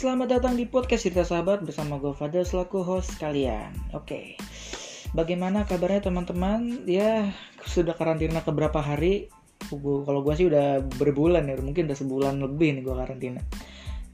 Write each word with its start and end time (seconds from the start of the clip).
Selamat 0.00 0.40
datang 0.40 0.56
di 0.56 0.64
podcast 0.64 1.04
cerita 1.04 1.28
sahabat 1.28 1.60
bersama 1.60 2.00
gue 2.00 2.16
Fadil 2.16 2.40
selaku 2.40 2.80
host 2.80 3.20
kalian. 3.20 3.68
Oke, 3.92 4.32
bagaimana 5.12 5.68
kabarnya 5.68 6.08
teman-teman? 6.08 6.88
Ya 6.88 7.28
sudah 7.68 7.92
karantina 7.92 8.40
ke 8.40 8.48
berapa 8.48 8.80
hari? 8.80 9.28
Kalau 9.68 10.24
gue 10.24 10.32
sih 10.40 10.48
udah 10.48 10.80
berbulan 10.96 11.44
ya, 11.44 11.60
mungkin 11.60 11.84
udah 11.84 11.98
sebulan 12.00 12.40
lebih 12.40 12.80
nih 12.80 12.82
gue 12.88 12.96
karantina. 12.96 13.44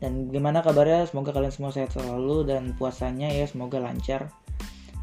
Dan 0.03 0.27
gimana 0.35 0.59
kabarnya? 0.59 1.07
Semoga 1.07 1.31
kalian 1.31 1.55
semua 1.55 1.71
sehat 1.71 1.95
selalu 1.95 2.51
dan 2.51 2.75
puasanya 2.75 3.31
ya 3.31 3.47
semoga 3.47 3.79
lancar. 3.79 4.35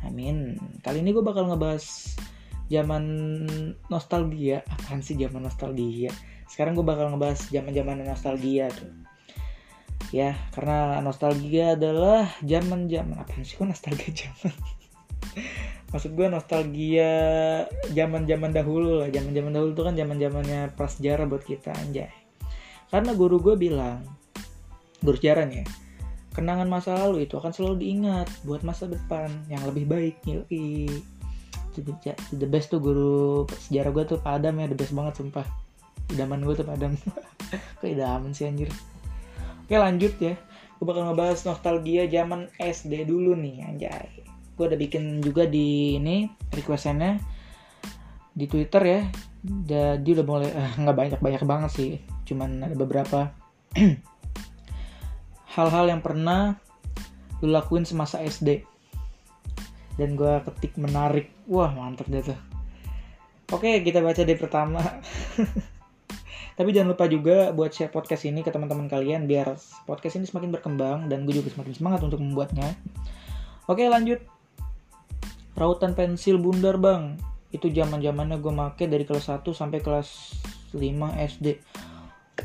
Amin. 0.04 0.59
Kali 0.84 1.00
ini 1.00 1.15
gue 1.15 1.23
bakal 1.23 1.47
ngebahas 1.47 2.11
zaman 2.68 3.04
nostalgia. 3.88 4.68
Apaan 4.68 5.00
sih 5.00 5.15
zaman 5.15 5.47
nostalgia? 5.47 6.11
Sekarang 6.51 6.75
gue 6.75 6.84
bakal 6.84 7.07
ngebahas 7.07 7.39
zaman-zaman 7.56 8.04
nostalgia 8.04 8.68
tuh 8.68 9.03
ya 10.13 10.37
karena 10.53 11.01
nostalgia 11.01 11.73
adalah 11.73 12.29
zaman 12.45 12.85
zaman. 12.85 13.17
Apa 13.17 13.41
sih 13.41 13.57
kok 13.57 13.65
nostalgia 13.65 14.13
zaman? 14.13 14.53
Maksud 15.91 16.13
gue 16.13 16.27
nostalgia 16.29 17.11
zaman 17.89 18.29
zaman 18.29 18.53
dahulu 18.53 19.01
lah. 19.01 19.09
Zaman 19.09 19.33
zaman 19.33 19.51
dahulu 19.57 19.73
tuh 19.73 19.86
kan 19.89 19.97
zaman 19.97 20.21
zamannya 20.21 20.69
prasejarah 20.77 21.25
buat 21.25 21.41
kita 21.41 21.73
anjay. 21.73 22.13
Karena 22.93 23.17
guru 23.17 23.41
gue 23.41 23.57
bilang 23.57 24.05
guru 25.01 25.17
sejarah 25.17 25.49
nih 25.49 25.65
ya 25.65 25.67
kenangan 26.33 26.65
masa 26.65 26.97
lalu 26.97 27.29
itu 27.29 27.37
akan 27.37 27.53
selalu 27.53 27.75
diingat 27.86 28.25
buat 28.41 28.65
masa 28.65 28.89
depan 28.89 29.29
yang 29.47 29.61
lebih 29.69 29.86
baik 29.86 30.17
yoi. 30.25 30.89
The 31.73 32.45
best 32.45 32.69
tuh 32.69 32.77
guru 32.77 33.50
sejarah 33.69 33.89
gue 33.89 34.03
tuh 34.05 34.17
Pak 34.22 34.41
Adam 34.41 34.61
ya 34.61 34.69
the 34.69 34.77
best 34.77 34.94
banget 34.94 35.17
sumpah. 35.17 35.45
Idaman 36.14 36.45
gue 36.45 36.53
tuh 36.53 36.66
Pak 36.66 36.77
Adam. 36.77 36.94
Kok 37.81 37.86
idaman 37.89 38.33
sih 38.33 38.45
anjir 38.45 38.70
Oke 39.64 39.80
lanjut 39.80 40.14
ya. 40.19 40.36
Gue 40.78 40.86
bakal 40.92 41.08
ngebahas 41.08 41.39
nostalgia 41.47 42.03
zaman 42.11 42.52
SD 42.59 43.08
dulu 43.08 43.39
nih 43.39 43.64
anjay. 43.64 44.11
Gue 44.59 44.67
udah 44.67 44.75
bikin 44.75 45.23
juga 45.23 45.47
di 45.47 45.95
ini 45.95 46.28
requestannya 46.52 47.23
di 48.36 48.45
Twitter 48.52 48.83
ya. 48.83 49.02
Jadi 49.44 50.09
udah 50.20 50.25
mulai 50.28 50.52
eh, 50.52 50.72
nggak 50.75 50.95
banyak 50.95 51.20
banyak 51.23 51.44
banget 51.47 51.72
sih. 51.72 51.92
Cuman 52.28 52.67
ada 52.67 52.75
beberapa 52.75 53.31
hal-hal 55.55 55.86
yang 55.88 56.03
pernah 56.03 56.59
lu 57.39 57.48
lakuin 57.48 57.88
semasa 57.88 58.20
SD. 58.20 58.67
Dan 59.95 60.20
gue 60.20 60.44
ketik 60.44 60.75
menarik. 60.75 61.31
Wah 61.48 61.72
mantep 61.72 62.11
deh 62.11 62.20
tuh. 62.20 62.39
Oke 63.55 63.80
kita 63.80 64.03
baca 64.03 64.20
dari 64.20 64.36
pertama. 64.36 64.83
Tapi 66.54 66.70
jangan 66.70 66.94
lupa 66.94 67.09
juga 67.09 67.50
buat 67.50 67.73
share 67.73 67.90
podcast 67.90 68.30
ini 68.30 68.46
ke 68.46 68.54
teman-teman 68.54 68.86
kalian 68.86 69.26
biar 69.26 69.58
podcast 69.90 70.22
ini 70.22 70.30
semakin 70.30 70.54
berkembang 70.54 71.10
dan 71.10 71.26
gue 71.26 71.34
juga 71.34 71.50
semakin 71.50 71.73
semangat 71.73 72.06
untuk 72.06 72.22
membuatnya. 72.22 72.78
Oke 73.66 73.90
lanjut. 73.90 74.22
Rautan 75.58 75.98
pensil 75.98 76.38
bundar 76.38 76.78
bang. 76.78 77.18
Itu 77.50 77.73
zaman 77.73 78.02
zamannya 78.02 78.38
gue 78.38 78.54
make 78.54 78.86
dari 78.86 79.06
kelas 79.06 79.34
1 79.34 79.45
sampai 79.50 79.82
kelas 79.82 80.38
5 80.78 80.78
SD. 81.18 81.58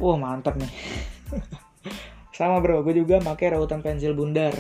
Wah 0.01 0.17
mantap 0.17 0.57
nih. 0.57 0.73
Sama 2.39 2.63
bro, 2.65 2.81
gue 2.87 2.97
juga 2.97 3.21
make 3.21 3.45
rautan 3.49 3.85
pensil 3.85 4.17
bundar. 4.17 4.57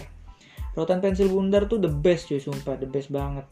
Rautan 0.77 1.01
pensil 1.01 1.29
bundar 1.33 1.69
tuh 1.69 1.81
the 1.81 1.89
best 1.89 2.29
cuy, 2.29 2.41
sumpah 2.41 2.77
the 2.77 2.89
best 2.89 3.09
banget. 3.09 3.49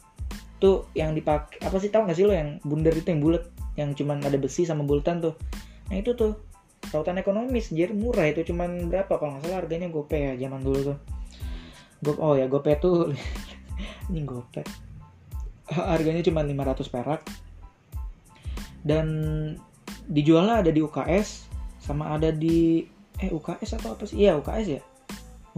Tuh 0.61 0.89
yang 0.93 1.17
dipakai 1.17 1.61
apa 1.65 1.77
sih 1.81 1.89
tau 1.89 2.05
gak 2.05 2.17
sih 2.17 2.25
lo 2.25 2.33
yang 2.33 2.61
bundar 2.65 2.97
itu 2.97 3.07
yang 3.13 3.21
bulat, 3.21 3.45
yang 3.77 3.93
cuman 3.93 4.25
ada 4.25 4.41
besi 4.41 4.65
sama 4.65 4.83
bulatan 4.83 5.21
tuh 5.21 5.37
nah 5.91 5.97
itu 5.99 6.13
tuh. 6.15 6.35
Tautan 6.87 7.19
ekonomis 7.19 7.75
jadi 7.75 7.91
murah 7.91 8.31
itu 8.31 8.47
cuman 8.47 8.87
berapa? 8.87 9.11
Kalau 9.19 9.37
nggak 9.37 9.51
salah 9.51 9.59
harganya 9.59 9.91
gope 9.91 10.15
ya 10.15 10.39
zaman 10.39 10.63
dulu 10.63 10.95
tuh. 10.95 10.99
Go, 12.05 12.13
oh 12.23 12.35
ya 12.39 12.47
gope 12.47 12.71
tuh 12.79 13.11
ini 14.13 14.23
gope 14.23 14.63
harganya 15.67 16.23
cuma 16.23 16.47
500 16.47 16.87
perak. 16.95 17.21
Dan 18.87 19.07
dijualnya 20.07 20.63
ada 20.63 20.71
di 20.71 20.79
UKS 20.79 21.51
sama 21.83 22.15
ada 22.15 22.31
di 22.31 22.87
eh 23.19 23.31
UKS 23.35 23.83
atau 23.83 23.99
apa 23.99 24.07
sih? 24.07 24.23
Iya 24.23 24.39
UKS 24.39 24.67
ya. 24.79 24.83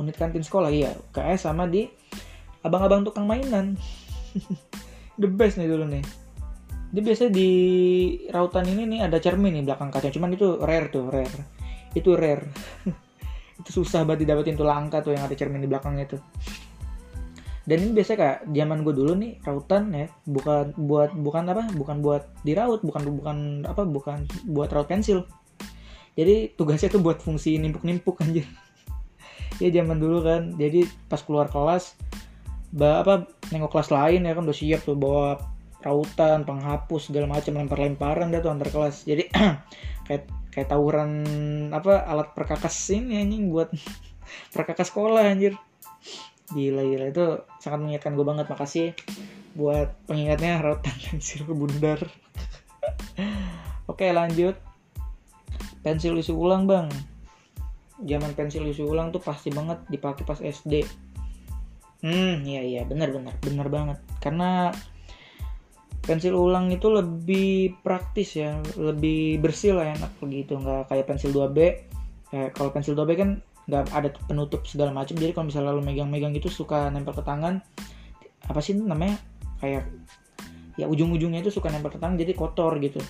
Unit 0.00 0.16
kantin 0.16 0.40
sekolah 0.40 0.72
iya. 0.72 0.96
UKS 1.12 1.44
sama 1.44 1.68
di 1.68 1.92
abang-abang 2.64 3.04
tukang 3.04 3.28
mainan. 3.28 3.76
The 5.20 5.28
best 5.28 5.60
nih 5.60 5.68
dulu 5.68 5.84
nih 5.90 6.27
dia 6.88 7.02
biasa 7.04 7.28
di 7.28 7.50
rautan 8.32 8.64
ini 8.64 8.88
nih 8.88 9.00
ada 9.04 9.20
cermin 9.20 9.52
nih 9.60 9.64
belakang 9.68 9.92
kaca. 9.92 10.08
Cuman 10.08 10.32
itu 10.32 10.56
rare 10.56 10.88
tuh 10.88 11.12
rare. 11.12 11.38
Itu 11.92 12.16
rare. 12.16 12.48
Itu 13.60 13.82
susah 13.82 14.06
banget 14.06 14.22
didapetin 14.24 14.54
tuh 14.54 14.64
langka 14.64 15.02
tuh 15.02 15.18
yang 15.18 15.26
ada 15.26 15.34
cermin 15.34 15.60
di 15.60 15.68
belakangnya 15.68 16.06
tuh. 16.06 16.22
Dan 17.68 17.84
ini 17.84 17.90
biasa 17.92 18.16
kayak 18.16 18.38
zaman 18.48 18.80
gue 18.80 18.94
dulu 18.96 19.12
nih 19.18 19.44
rautan 19.44 19.92
ya 19.92 20.08
bukan 20.24 20.72
buat 20.78 21.12
bukan 21.12 21.42
apa 21.52 21.68
bukan 21.76 22.00
buat 22.00 22.24
diraut 22.40 22.80
bukan 22.80 23.02
bukan 23.04 23.36
apa 23.68 23.82
bukan 23.84 24.24
buat 24.48 24.72
raut 24.72 24.88
pensil. 24.88 25.28
Jadi 26.16 26.56
tugasnya 26.56 26.88
tuh 26.88 27.04
buat 27.04 27.20
fungsi 27.20 27.60
nimpuk-nimpuk 27.60 28.16
anjir. 28.24 28.48
Ya 29.60 29.68
zaman 29.74 30.00
dulu 30.00 30.24
kan. 30.24 30.56
Jadi 30.56 30.88
pas 31.10 31.20
keluar 31.20 31.50
kelas 31.52 31.98
apa 32.78 33.28
nengok 33.52 33.74
kelas 33.74 33.90
lain 33.92 34.28
ya 34.28 34.32
kan 34.32 34.44
udah 34.44 34.56
siap 34.56 34.80
tuh 34.86 34.96
bawa 34.96 35.40
rautan, 35.82 36.42
penghapus 36.42 37.10
segala 37.10 37.30
macam 37.30 37.54
lempar-lemparan 37.58 38.34
dah 38.34 38.40
tuh 38.42 38.50
antar 38.50 38.68
kelas. 38.70 39.06
Jadi 39.06 39.30
kayak 40.06 40.26
kayak 40.50 40.68
tawuran 40.68 41.10
apa 41.70 42.02
alat 42.02 42.34
perkakas 42.34 42.74
ini 42.90 43.22
anjing 43.22 43.52
buat 43.52 43.70
perkakas 44.54 44.90
sekolah 44.90 45.22
anjir. 45.28 45.54
Gila 46.50 46.82
gila 46.82 47.06
itu 47.12 47.24
sangat 47.60 47.78
mengingatkan 47.84 48.16
gue 48.16 48.26
banget 48.26 48.46
makasih 48.48 48.88
buat 49.54 49.94
pengingatnya 50.08 50.62
rautan 50.64 50.96
pensil 51.08 51.46
bundar. 51.46 52.00
Oke 53.90 54.10
lanjut 54.10 54.58
pensil 55.82 56.14
isi 56.18 56.34
ulang 56.34 56.66
bang. 56.66 56.90
Zaman 57.98 58.36
pensil 58.36 58.62
isi 58.68 58.84
ulang 58.84 59.10
tuh 59.10 59.22
pasti 59.22 59.50
banget 59.50 59.82
dipakai 59.90 60.22
pas 60.22 60.38
SD. 60.38 60.84
Hmm, 61.98 62.46
iya 62.46 62.62
iya, 62.62 62.82
benar 62.86 63.10
benar, 63.10 63.34
benar 63.42 63.66
banget. 63.66 63.98
Karena 64.22 64.70
pensil 66.04 66.32
ulang 66.34 66.72
itu 66.72 66.88
lebih 66.88 67.78
praktis 67.84 68.38
ya 68.38 68.56
lebih 68.78 69.42
bersih 69.42 69.76
lah 69.76 69.92
enak 69.92 70.12
begitu 70.22 70.56
nggak 70.56 70.88
kayak 70.88 71.06
pensil 71.10 71.30
2B 71.34 71.58
kayak 72.32 72.50
kalau 72.56 72.70
pensil 72.72 72.96
2B 72.96 73.10
kan 73.18 73.30
nggak 73.68 73.92
ada 73.92 74.08
penutup 74.24 74.64
segala 74.64 74.94
macam 74.96 75.18
jadi 75.20 75.36
kalau 75.36 75.52
misalnya 75.52 75.76
lo 75.76 75.84
megang-megang 75.84 76.32
gitu 76.32 76.48
suka 76.48 76.88
nempel 76.88 77.12
ke 77.12 77.20
tangan 77.20 77.60
apa 78.48 78.60
sih 78.64 78.74
namanya? 78.74 79.20
Kayak 79.58 79.90
ya 80.78 80.86
ujung-ujungnya 80.86 81.42
itu 81.42 81.50
suka 81.50 81.68
nempel 81.68 81.90
ke 81.92 81.98
tangan 82.00 82.16
jadi 82.16 82.32
kotor 82.32 82.78
gitu. 82.78 83.02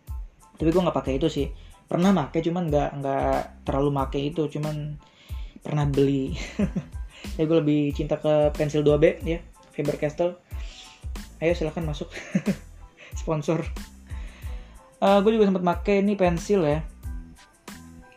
Tapi 0.58 0.68
gue 0.68 0.82
nggak 0.82 0.96
pakai 0.96 1.20
itu 1.20 1.28
sih. 1.30 1.46
Pernah 1.86 2.14
pakai 2.14 2.40
cuman 2.42 2.64
nggak 2.68 2.90
nggak 3.00 3.34
terlalu 3.68 3.90
pakai 3.94 4.20
itu. 4.34 4.42
Cuman 4.50 4.98
pernah 5.62 5.86
beli. 5.86 6.34
Ya 7.36 7.44
gue 7.44 7.60
lebih 7.60 7.92
cinta 7.92 8.16
ke 8.16 8.48
pensil 8.56 8.80
2B 8.80 9.20
ya. 9.28 9.44
Faber 9.76 10.00
Castell 10.00 10.40
ayo 11.40 11.52
silahkan 11.56 11.84
masuk. 11.84 12.08
Sponsor. 13.20 13.64
Uh, 15.00 15.18
gue 15.24 15.32
juga 15.32 15.48
sempat 15.48 15.64
pakai 15.64 16.04
ini 16.04 16.14
pensil 16.14 16.60
ya. 16.62 16.84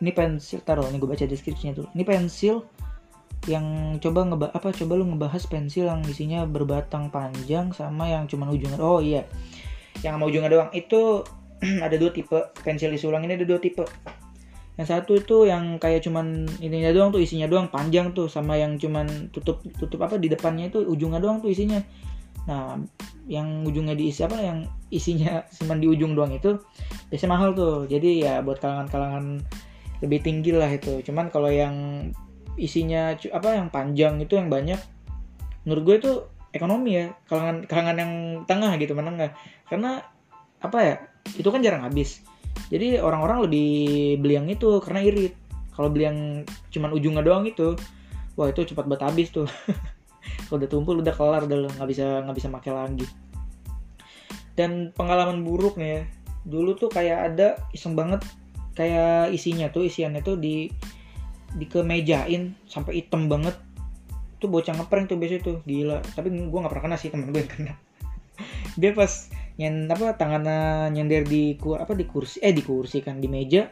Ini 0.04 0.12
pensil 0.12 0.60
taruh 0.60 0.84
ini 0.92 1.00
gue 1.00 1.08
baca 1.08 1.24
deskripsinya 1.24 1.72
dulu. 1.72 1.88
Ini 1.96 2.04
pensil 2.04 2.60
yang 3.44 3.96
coba 4.00 4.24
ngeba 4.24 4.46
apa 4.52 4.72
coba 4.72 4.92
lu 4.96 5.04
ngebahas 5.08 5.44
pensil 5.48 5.88
yang 5.88 6.00
isinya 6.08 6.48
berbatang 6.48 7.12
panjang 7.12 7.72
sama 7.72 8.12
yang 8.12 8.28
cuman 8.28 8.52
ujungnya. 8.52 8.76
Oh 8.80 9.00
iya. 9.00 9.24
Yang 10.04 10.12
sama 10.20 10.24
ujungnya 10.28 10.50
doang. 10.52 10.70
Itu 10.76 11.24
ada 11.86 11.96
dua 11.96 12.12
tipe. 12.12 12.36
Pensil 12.60 12.92
isi 12.92 13.08
ulang 13.08 13.24
ini 13.24 13.40
ada 13.40 13.48
dua 13.48 13.56
tipe. 13.56 13.84
Yang 14.74 14.88
satu 14.90 15.16
itu 15.16 15.46
yang 15.46 15.78
kayak 15.80 16.02
cuman 16.04 16.44
ininya 16.58 16.90
doang 16.90 17.14
tuh 17.14 17.24
isinya 17.24 17.48
doang 17.48 17.72
panjang 17.72 18.12
tuh. 18.12 18.28
Sama 18.28 18.60
yang 18.60 18.76
cuman 18.76 19.32
tutup 19.32 19.64
tutup 19.80 20.04
apa 20.04 20.20
di 20.20 20.28
depannya 20.28 20.68
itu 20.68 20.84
ujungnya 20.84 21.16
doang 21.16 21.40
tuh 21.40 21.48
isinya 21.48 21.80
nah 22.44 22.76
yang 23.24 23.64
ujungnya 23.64 23.96
diisi 23.96 24.20
apa? 24.24 24.36
Yang 24.40 24.58
isinya 24.92 25.44
cuma 25.56 25.76
di 25.76 25.86
ujung 25.88 26.12
doang 26.12 26.32
itu 26.36 26.60
biasanya 27.08 27.30
mahal 27.32 27.50
tuh. 27.56 27.88
Jadi 27.88 28.24
ya 28.24 28.44
buat 28.44 28.60
kalangan-kalangan 28.60 29.40
lebih 30.04 30.20
tinggi 30.20 30.52
lah 30.52 30.68
itu. 30.68 31.00
Cuman 31.04 31.32
kalau 31.32 31.48
yang 31.48 32.08
isinya 32.54 33.16
apa 33.34 33.58
yang 33.58 33.68
panjang 33.72 34.22
itu 34.22 34.38
yang 34.38 34.46
banyak 34.46 34.78
menurut 35.66 35.82
gue 35.82 35.96
itu 36.00 36.12
ekonomi 36.52 37.00
ya. 37.00 37.06
Kalangan 37.26 37.64
kalangan 37.64 37.96
yang 37.96 38.12
tengah 38.44 38.72
gitu 38.76 38.92
menengah. 38.92 39.32
Karena 39.66 40.04
apa 40.60 40.78
ya? 40.80 40.96
Itu 41.40 41.48
kan 41.48 41.64
jarang 41.64 41.84
habis. 41.88 42.20
Jadi 42.70 43.00
orang-orang 43.00 43.48
lebih 43.48 43.68
beli 44.20 44.34
yang 44.36 44.48
itu 44.52 44.78
karena 44.84 45.00
irit. 45.02 45.34
Kalau 45.74 45.90
beli 45.90 46.06
yang 46.06 46.18
cuman 46.70 46.94
ujungnya 46.94 47.24
doang 47.26 47.48
itu 47.50 47.74
wah 48.34 48.50
itu 48.50 48.66
cepat 48.66 48.86
banget 48.86 49.02
habis 49.06 49.28
tuh 49.30 49.46
kalau 50.48 50.60
udah 50.60 50.70
tumpul 50.70 50.94
udah 51.00 51.14
kelar 51.14 51.42
udah 51.48 51.72
nggak 51.78 51.88
bisa 51.88 52.22
nggak 52.24 52.36
bisa 52.36 52.48
pakai 52.52 52.72
lagi. 52.72 53.06
Dan 54.54 54.94
pengalaman 54.94 55.42
buruk 55.42 55.74
nih 55.74 55.90
ya 55.90 56.02
dulu 56.44 56.76
tuh 56.76 56.92
kayak 56.92 57.34
ada 57.34 57.48
iseng 57.72 57.96
banget. 57.96 58.22
Kayak 58.74 59.30
isinya 59.30 59.70
tuh 59.70 59.86
isiannya 59.88 60.20
tuh 60.20 60.36
di 60.38 60.68
di 61.54 61.66
kemejain 61.66 62.54
sampai 62.68 63.02
hitam 63.02 63.26
banget. 63.26 63.56
Tuh 64.38 64.50
bocah 64.50 64.76
ngeprank 64.76 65.10
tuh 65.10 65.18
biasa 65.18 65.40
tuh 65.42 65.56
gila. 65.64 66.04
Tapi 66.14 66.28
gue 66.30 66.58
nggak 66.58 66.72
pernah 66.72 66.84
kena 66.92 66.96
sih 67.00 67.10
temen 67.10 67.32
gue 67.32 67.40
yang 67.40 67.50
kena. 67.50 67.74
Dia 68.80 68.90
pas 68.92 69.30
nyen 69.54 69.86
apa 69.86 70.18
tangannya 70.18 70.90
nyender 70.90 71.22
di 71.22 71.54
apa 71.78 71.94
di 71.94 72.04
kursi 72.10 72.42
eh 72.42 72.50
di 72.50 72.62
kursi 72.62 73.00
kan 73.00 73.18
di 73.22 73.30
meja. 73.30 73.70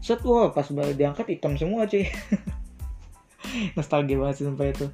Set 0.00 0.24
wah 0.24 0.50
pas 0.50 0.64
diangkat 0.68 1.28
hitam 1.28 1.60
semua 1.60 1.84
cuy. 1.84 2.08
Nostalgia 3.76 4.16
banget 4.16 4.40
sih 4.40 4.44
sumpah 4.48 4.68
itu 4.68 4.88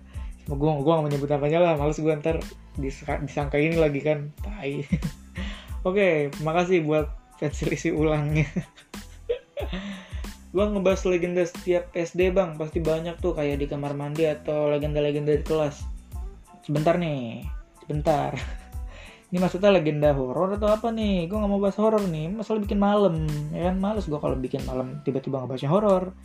gue 0.46 0.54
gue 0.54 0.92
gak 0.94 1.06
menyebut 1.10 1.30
apanya 1.34 1.58
lah 1.58 1.72
males 1.74 1.98
gue 1.98 2.14
ntar 2.22 2.38
disangka, 2.78 3.58
ini 3.58 3.74
lagi 3.74 3.98
kan 3.98 4.30
tai. 4.46 4.86
Oke 5.88 6.30
makasih 6.46 6.86
buat 6.86 7.10
pensil 7.42 7.74
isi 7.74 7.90
ulangnya. 7.90 8.46
Gue 10.56 10.64
ngebahas 10.64 11.04
legenda 11.04 11.44
setiap 11.44 11.92
SD 11.92 12.32
bang. 12.32 12.56
Pasti 12.56 12.80
banyak 12.80 13.20
tuh 13.20 13.36
kayak 13.36 13.60
di 13.60 13.66
kamar 13.68 13.92
mandi 13.92 14.24
atau 14.24 14.72
legenda-legenda 14.72 15.36
di 15.36 15.44
kelas. 15.44 15.84
Sebentar 16.64 16.96
nih 16.96 17.44
sebentar. 17.84 18.32
Ini 19.30 19.36
maksudnya 19.42 19.68
legenda 19.74 20.16
horor 20.16 20.56
atau 20.56 20.72
apa 20.72 20.88
nih? 20.88 21.28
Gue 21.28 21.36
nggak 21.36 21.50
mau 21.52 21.60
bahas 21.60 21.76
horor 21.76 22.00
nih 22.08 22.32
masalah 22.32 22.64
bikin 22.64 22.80
malam 22.80 23.28
ya 23.52 23.68
kan? 23.68 23.76
Males 23.76 24.08
gue 24.08 24.16
kalau 24.16 24.32
bikin 24.38 24.64
malam 24.64 25.04
tiba-tiba 25.04 25.44
ngebahasnya 25.44 25.68
horor. 25.68 26.16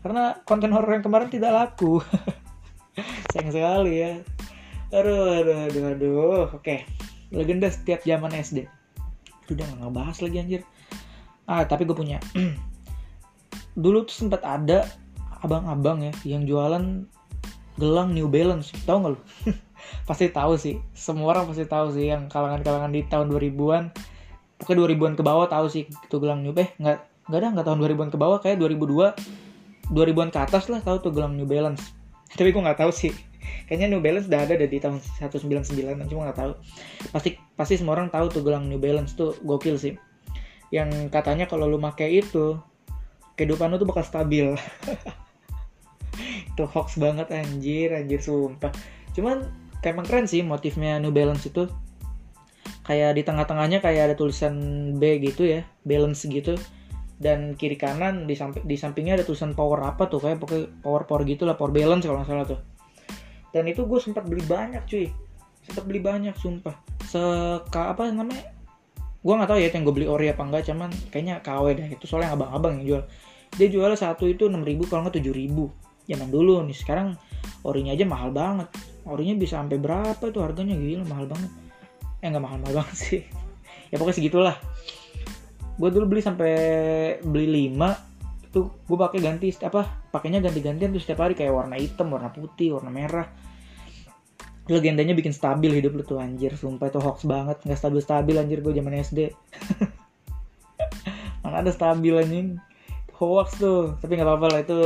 Karena 0.00 0.32
konten 0.48 0.72
horor 0.72 0.88
yang 0.88 1.04
kemarin 1.04 1.28
tidak 1.28 1.52
laku 1.52 2.00
sayang 3.32 3.50
sekali 3.50 3.92
ya. 4.02 4.12
Aduh 4.94 5.42
aduh 5.42 5.58
aduh 5.70 5.84
aduh. 5.94 6.44
Oke 6.54 6.86
legenda 7.34 7.66
setiap 7.66 8.06
zaman 8.06 8.30
SD 8.30 8.70
udah 9.50 9.64
nggak 9.64 9.80
ngebahas 9.84 10.16
lagi 10.22 10.36
anjir. 10.40 10.62
Ah 11.44 11.66
tapi 11.66 11.84
gue 11.84 11.96
punya. 11.96 12.22
Dulu 13.82 14.06
tuh 14.06 14.16
sempat 14.26 14.40
ada 14.46 14.86
abang-abang 15.42 16.00
ya 16.00 16.12
yang 16.24 16.46
jualan 16.46 17.04
gelang 17.76 18.10
New 18.14 18.30
Balance. 18.30 18.72
Tahu 18.86 18.96
nggak 19.02 19.12
lu? 19.12 19.20
Pasti 20.08 20.30
tahu 20.32 20.56
sih. 20.56 20.80
Semua 20.96 21.36
orang 21.36 21.52
pasti 21.52 21.68
tahu 21.68 21.92
sih 21.92 22.08
yang 22.08 22.32
kalangan-kalangan 22.32 22.88
di 22.88 23.04
tahun 23.04 23.28
2000-an 23.28 23.92
pokoknya 24.64 24.96
2000-an 24.96 25.14
ke 25.18 25.22
bawah 25.22 25.46
tahu 25.50 25.66
sih 25.68 25.84
itu 25.84 26.16
gelang 26.16 26.40
New 26.40 26.56
eh 26.56 26.72
nggak 26.80 27.28
nggak 27.28 27.38
ada 27.40 27.48
nggak 27.52 27.66
tahun 27.68 27.78
2000-an 27.84 28.08
ke 28.08 28.18
bawah 28.18 28.38
kayak 28.40 28.56
2002 28.64 29.92
2000-an 29.92 30.30
ke 30.32 30.38
atas 30.40 30.64
lah 30.72 30.80
tahu 30.80 30.96
tuh 31.04 31.12
gelang 31.12 31.36
New 31.36 31.44
Balance 31.44 31.92
tapi 32.34 32.50
gue 32.50 32.62
nggak 32.62 32.80
tahu 32.82 32.90
sih. 32.90 33.12
Kayaknya 33.64 33.88
New 33.96 34.02
Balance 34.04 34.26
udah 34.28 34.40
ada 34.44 34.54
dari 34.58 34.76
tahun 34.76 35.00
199 35.00 36.10
cuma 36.10 36.20
nggak 36.28 36.38
tahu. 36.38 36.52
Pasti 37.14 37.30
pasti 37.54 37.74
semua 37.80 37.96
orang 37.96 38.10
tahu 38.10 38.26
tuh 38.28 38.42
gelang 38.44 38.66
New 38.66 38.80
Balance 38.80 39.14
tuh 39.16 39.38
gokil 39.42 39.78
sih. 39.78 39.94
Yang 40.74 41.08
katanya 41.14 41.46
kalau 41.46 41.70
lu 41.70 41.78
pakai 41.78 42.20
itu 42.20 42.58
kehidupan 43.38 43.72
lu 43.72 43.76
tuh 43.78 43.88
bakal 43.88 44.04
stabil. 44.04 44.52
Itu 46.54 46.70
hoax 46.70 47.02
banget 47.02 47.34
anjir 47.34 47.90
anjir 47.90 48.22
sumpah. 48.22 48.70
Cuman 49.14 49.50
emang 49.82 50.06
keren 50.06 50.26
sih 50.30 50.40
motifnya 50.46 51.02
New 51.02 51.10
Balance 51.10 51.50
itu. 51.50 51.66
Kayak 52.84 53.16
di 53.16 53.22
tengah-tengahnya 53.24 53.80
kayak 53.80 54.12
ada 54.12 54.14
tulisan 54.14 54.54
B 55.00 55.16
gitu 55.24 55.48
ya 55.48 55.64
balance 55.88 56.28
gitu 56.28 56.52
dan 57.24 57.56
kiri 57.56 57.80
kanan 57.80 58.28
di 58.28 58.36
samping 58.36 58.68
di 58.68 58.76
sampingnya 58.76 59.16
ada 59.16 59.24
tulisan 59.24 59.56
power 59.56 59.80
apa 59.80 60.04
tuh 60.12 60.20
kayak 60.20 60.44
pokoknya 60.44 60.68
power 60.84 61.08
power 61.08 61.24
gitu 61.24 61.48
lah 61.48 61.56
power 61.56 61.72
balance 61.72 62.04
kalau 62.04 62.20
nggak 62.20 62.28
salah 62.28 62.44
tuh. 62.44 62.60
Dan 63.48 63.64
itu 63.64 63.88
gue 63.88 63.96
sempat 63.96 64.28
beli 64.28 64.44
banyak 64.44 64.84
cuy. 64.84 65.08
Sempat 65.64 65.88
beli 65.88 66.04
banyak 66.04 66.36
sumpah. 66.36 66.76
Seka 67.08 67.96
apa 67.96 68.12
namanya? 68.12 68.44
Gue 69.24 69.32
nggak 69.40 69.48
tahu 69.48 69.56
ya 69.56 69.72
yang 69.72 69.88
gue 69.88 69.94
beli 69.96 70.04
ori 70.04 70.28
apa 70.28 70.44
enggak 70.44 70.68
cuman 70.68 70.92
kayaknya 71.08 71.40
KW 71.40 71.64
deh 71.80 71.88
itu 71.96 72.04
soalnya 72.04 72.36
abang-abang 72.36 72.76
yang 72.76 72.84
jual. 72.84 73.02
Dia 73.56 73.68
jual 73.72 73.88
satu 73.96 74.28
itu 74.28 74.44
enam 74.52 74.60
ribu 74.60 74.84
kalau 74.84 75.08
nggak 75.08 75.16
tujuh 75.16 75.32
ribu. 75.32 75.72
Zaman 76.04 76.28
dulu 76.28 76.60
nih 76.60 76.76
sekarang 76.76 77.16
orinya 77.64 77.96
aja 77.96 78.04
mahal 78.04 78.36
banget. 78.36 78.68
Orinya 79.08 79.32
bisa 79.40 79.56
sampai 79.64 79.80
berapa 79.80 80.20
tuh 80.28 80.44
harganya? 80.44 80.76
Gila 80.76 81.08
mahal 81.08 81.24
banget. 81.24 81.48
Eh 82.20 82.28
nggak 82.28 82.44
mahal 82.44 82.58
mahal 82.60 82.84
banget 82.84 82.98
sih. 83.00 83.22
Ya 83.92 84.02
pokoknya 84.02 84.18
segitulah 84.18 84.56
gue 85.74 85.88
dulu 85.90 86.04
beli 86.14 86.22
sampai 86.22 86.52
beli 87.22 87.70
5 87.72 88.46
itu 88.46 88.60
gue 88.70 88.98
pakai 88.98 89.18
ganti 89.18 89.50
apa 89.66 89.82
pakainya 90.14 90.38
ganti-gantian 90.38 90.94
tuh 90.94 91.02
setiap 91.02 91.26
hari 91.26 91.34
kayak 91.34 91.50
warna 91.50 91.74
hitam 91.74 92.10
warna 92.14 92.30
putih 92.30 92.78
warna 92.78 92.90
merah. 92.94 93.26
Legendanya 94.64 95.12
bikin 95.12 95.34
stabil 95.34 95.68
hidup 95.76 95.92
lu 95.92 96.06
tuh 96.06 96.22
anjir 96.22 96.56
sumpah 96.56 96.88
itu 96.88 96.96
hoax 97.02 97.26
banget 97.28 97.60
nggak 97.66 97.76
stabil 97.76 98.00
stabil 98.00 98.36
anjir 98.38 98.64
gue 98.64 98.72
zaman 98.72 98.96
SD 99.02 99.34
mana 101.42 101.60
ada 101.60 101.70
stabil 101.74 102.14
anjing. 102.14 102.62
Hoax 103.14 103.62
tuh 103.62 103.94
tapi 104.02 104.18
nggak 104.18 104.26
apa-apa 104.26 104.46
lah 104.50 104.60
itu 104.62 104.78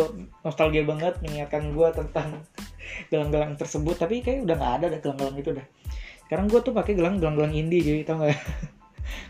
nostalgia 0.44 0.84
banget 0.84 1.16
mengingatkan 1.24 1.72
gue 1.72 1.88
tentang 1.92 2.44
gelang-gelang 3.12 3.56
tersebut. 3.60 4.00
Tapi 4.00 4.24
kayak 4.24 4.48
udah 4.48 4.56
nggak 4.56 4.74
ada 4.80 4.86
deh 4.92 5.00
gelang-gelang 5.04 5.36
itu 5.36 5.50
dah 5.52 5.66
sekarang 6.28 6.44
gue 6.52 6.60
tuh 6.60 6.76
pakai 6.76 6.92
gelang 6.92 7.16
gelang 7.24 7.56
indie 7.56 7.80
jadi 7.80 8.04
tau 8.04 8.20
nggak 8.20 8.36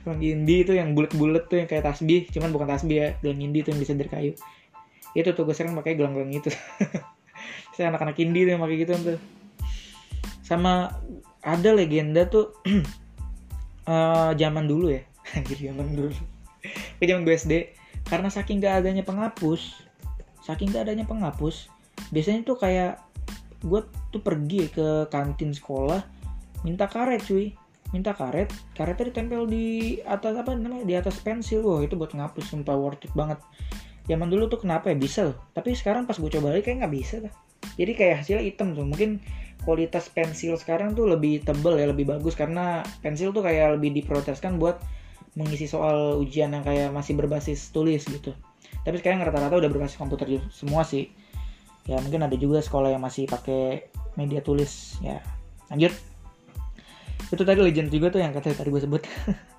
gelang 0.04 0.22
indie 0.22 0.64
itu 0.66 0.72
yang 0.75 0.92
bulat-bulat 0.96 1.46
tuh 1.46 1.62
yang 1.62 1.69
kayak 1.69 1.84
tasbih 1.86 2.26
cuman 2.32 2.50
bukan 2.50 2.69
tasbih 2.69 2.96
ya 2.96 3.08
gelang 3.20 3.40
indie 3.42 3.62
tuh 3.62 3.75
yang 3.75 3.80
bisa 3.80 3.92
dari 3.94 4.10
kayu. 4.10 4.32
Itu 5.16 5.32
tuh 5.32 5.42
gue 5.48 5.54
sering 5.56 5.75
pakai 5.75 5.96
gelang-gelang 5.98 6.32
itu. 6.32 6.50
Saya 7.75 7.94
anak-anak 7.94 8.19
indie 8.19 8.44
tuh 8.46 8.52
yang 8.56 8.62
pakai 8.62 8.76
gitu 8.82 8.92
tuh. 8.98 9.20
Sama 10.42 10.94
ada 11.44 11.70
legenda 11.72 12.26
tuh 12.26 12.54
uh, 13.86 14.32
zaman 14.40 14.64
dulu 14.66 14.92
ya. 14.92 15.02
Anjir 15.36 15.58
zaman 15.72 15.94
dulu. 15.94 16.14
Ke 16.98 17.04
zaman 17.06 17.22
gue 17.22 17.34
SD 17.36 17.54
karena 18.08 18.28
saking 18.32 18.64
gak 18.64 18.84
adanya 18.84 19.04
penghapus 19.04 19.84
saking 20.42 20.72
gak 20.72 20.88
adanya 20.88 21.04
penghapus 21.04 21.69
biasanya 22.08 22.40
tuh 22.48 22.56
kayak 22.56 22.96
gue 23.60 23.84
tuh 24.08 24.22
pergi 24.25 24.72
ke 24.72 25.10
kantin 25.12 25.52
sekolah 25.52 26.00
minta 26.64 26.88
karet 26.88 27.20
cuy 27.28 27.52
minta 27.88 28.12
karet 28.12 28.52
karetnya 28.76 29.08
ditempel 29.08 29.49
di 29.49 29.99
atas 30.05 30.37
apa 30.37 30.52
namanya 30.52 30.85
di 30.85 30.94
atas 30.96 31.20
pensil. 31.25 31.64
Wah 31.64 31.81
itu 31.81 31.96
buat 31.96 32.12
ngapus 32.12 32.52
sumpah 32.52 32.76
worth 32.76 33.08
it 33.08 33.12
banget. 33.17 33.40
Zaman 34.08 34.29
dulu 34.29 34.49
tuh 34.49 34.64
kenapa 34.64 34.93
ya 34.93 34.96
bisa 34.96 35.29
loh. 35.29 35.37
Tapi 35.52 35.76
sekarang 35.76 36.08
pas 36.08 36.17
gue 36.17 36.31
coba 36.32 36.52
lagi 36.52 36.64
kayak 36.64 36.85
nggak 36.85 36.94
bisa 36.94 37.17
lah 37.25 37.32
jadi 37.79 37.93
kayak 37.94 38.14
hasilnya 38.25 38.44
hitam 38.44 38.75
tuh. 38.75 38.87
Mungkin 38.87 39.23
kualitas 39.62 40.11
pensil 40.11 40.58
sekarang 40.58 40.94
tuh 40.94 41.06
lebih 41.06 41.43
tebel 41.46 41.79
ya 41.79 41.87
lebih 41.90 42.11
bagus. 42.11 42.35
Karena 42.35 42.82
pensil 43.02 43.31
tuh 43.31 43.46
kayak 43.46 43.79
lebih 43.79 43.94
diproteskan 44.02 44.58
buat 44.58 44.82
mengisi 45.38 45.70
soal 45.70 46.19
ujian 46.19 46.50
yang 46.50 46.67
kayak 46.67 46.90
masih 46.90 47.14
berbasis 47.14 47.71
tulis 47.71 48.02
gitu. 48.07 48.35
Tapi 48.83 48.99
sekarang 48.99 49.23
rata-rata 49.23 49.54
udah 49.59 49.71
berbasis 49.71 49.99
komputer 49.99 50.42
semua 50.50 50.83
sih. 50.83 51.14
Ya 51.87 52.02
mungkin 52.02 52.21
ada 52.26 52.37
juga 52.37 52.61
sekolah 52.61 52.92
yang 52.92 53.02
masih 53.02 53.30
pakai 53.30 53.95
media 54.18 54.42
tulis. 54.42 54.99
Ya 54.99 55.23
lanjut 55.71 55.95
itu 57.28 57.42
tadi 57.44 57.60
legend 57.60 57.88
juga 57.92 58.14
tuh 58.14 58.20
yang 58.22 58.32
kata 58.32 58.54
tadi 58.54 58.70
gue 58.70 58.82
sebut 58.82 59.02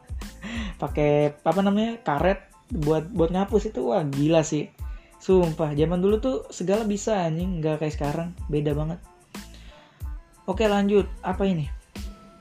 pakai 0.81 1.35
apa 1.43 1.61
namanya 1.61 1.99
karet 2.01 2.49
buat 2.69 3.09
buat 3.09 3.33
ngapus 3.33 3.73
itu 3.73 3.93
wah 3.93 4.05
gila 4.05 4.41
sih 4.45 4.69
sumpah 5.19 5.75
zaman 5.75 5.99
dulu 5.99 6.15
tuh 6.23 6.37
segala 6.49 6.87
bisa 6.87 7.27
anjing 7.27 7.59
nggak 7.59 7.83
kayak 7.83 7.93
sekarang 7.93 8.29
beda 8.47 8.71
banget 8.71 8.99
Oke 10.49 10.65
lanjut, 10.65 11.05
apa 11.21 11.45
ini? 11.45 11.69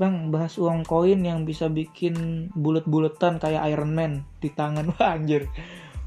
Bang, 0.00 0.32
bahas 0.32 0.56
uang 0.56 0.80
koin 0.88 1.20
yang 1.20 1.44
bisa 1.44 1.68
bikin 1.68 2.48
bulet-buletan 2.56 3.36
kayak 3.36 3.68
Iron 3.68 3.92
Man 3.92 4.24
di 4.40 4.48
tangan. 4.48 4.88
Wah 4.96 5.12
anjir. 5.12 5.44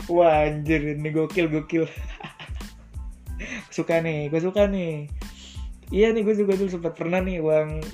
Wah 0.10 0.50
anjir, 0.50 0.98
ini 0.98 1.14
gokil 1.14 1.46
gokil. 1.46 1.86
suka 3.78 4.02
nih, 4.02 4.34
gue 4.34 4.42
suka 4.42 4.66
nih. 4.66 5.14
Iya 5.94 6.10
nih 6.10 6.26
gue 6.26 6.34
juga 6.42 6.58
dulu 6.58 6.74
sempat 6.74 6.98
pernah 6.98 7.22
nih 7.22 7.38
uang 7.38 7.86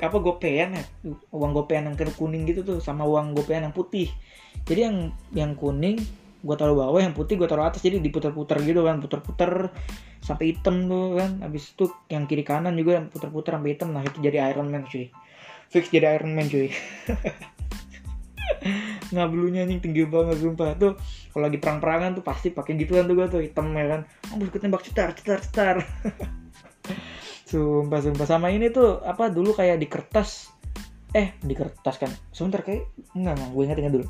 apa 0.00 0.16
gopean 0.18 0.74
ya? 0.74 0.84
Uang 1.30 1.54
gopean 1.54 1.86
yang 1.86 1.96
kuning 1.96 2.42
gitu 2.50 2.66
tuh 2.66 2.78
sama 2.82 3.06
uang 3.06 3.34
gopean 3.38 3.62
yang 3.66 3.74
putih. 3.74 4.10
Jadi 4.66 4.80
yang 4.80 4.96
yang 5.30 5.52
kuning 5.54 5.98
gue 6.44 6.56
taruh 6.60 6.76
bawah 6.76 7.00
yang 7.00 7.14
putih 7.16 7.38
gue 7.38 7.46
taruh 7.46 7.66
atas. 7.70 7.82
Jadi 7.84 8.02
diputar-putar 8.02 8.58
gitu 8.66 8.82
kan 8.82 8.98
putar-putar 8.98 9.70
sampai 10.18 10.54
hitam 10.54 10.90
tuh 10.90 11.18
kan. 11.18 11.38
Habis 11.46 11.78
itu 11.78 11.90
yang 12.10 12.26
kiri 12.26 12.42
kanan 12.42 12.74
juga 12.74 12.98
yang 12.98 13.06
putar-putar 13.10 13.60
sampai 13.60 13.70
hitam. 13.78 13.94
Nah 13.94 14.02
itu 14.02 14.18
jadi 14.18 14.50
Iron 14.50 14.68
Man 14.74 14.84
cuy. 14.90 15.14
Fix 15.70 15.90
jadi 15.94 16.18
Iron 16.18 16.34
Man 16.34 16.50
cuy. 16.50 16.74
Nggak 19.14 19.28
bulunya 19.30 19.62
anjing 19.62 19.78
tinggi 19.78 20.02
banget 20.10 20.42
sumpah. 20.42 20.74
Tuh 20.74 20.98
kalau 21.30 21.46
lagi 21.46 21.58
perang-perangan 21.62 22.18
tuh 22.18 22.24
pasti 22.26 22.50
pakai 22.50 22.74
gituan 22.78 23.06
tuh 23.06 23.14
gue 23.14 23.26
tuh 23.30 23.40
hitam 23.46 23.70
ya 23.78 23.86
kan. 23.94 24.00
Oh 24.34 24.42
tembak 24.42 24.82
cetar 24.82 25.14
cetar 25.14 25.38
cetar 25.38 25.76
sumpah 27.44 28.00
sumpah 28.00 28.26
sama 28.26 28.48
ini 28.48 28.72
tuh 28.72 29.04
apa 29.04 29.28
dulu 29.28 29.52
kayak 29.52 29.76
di 29.76 29.86
kertas. 29.88 30.50
Eh 31.14 31.36
di 31.38 31.54
kertas 31.54 32.00
kan? 32.00 32.10
Sebentar 32.34 32.64
kayak 32.64 32.90
enggak 33.14 33.38
enggak. 33.38 33.50
Gue 33.52 33.62
inget 33.68 33.78
inget 33.78 33.94
dulu. 34.00 34.06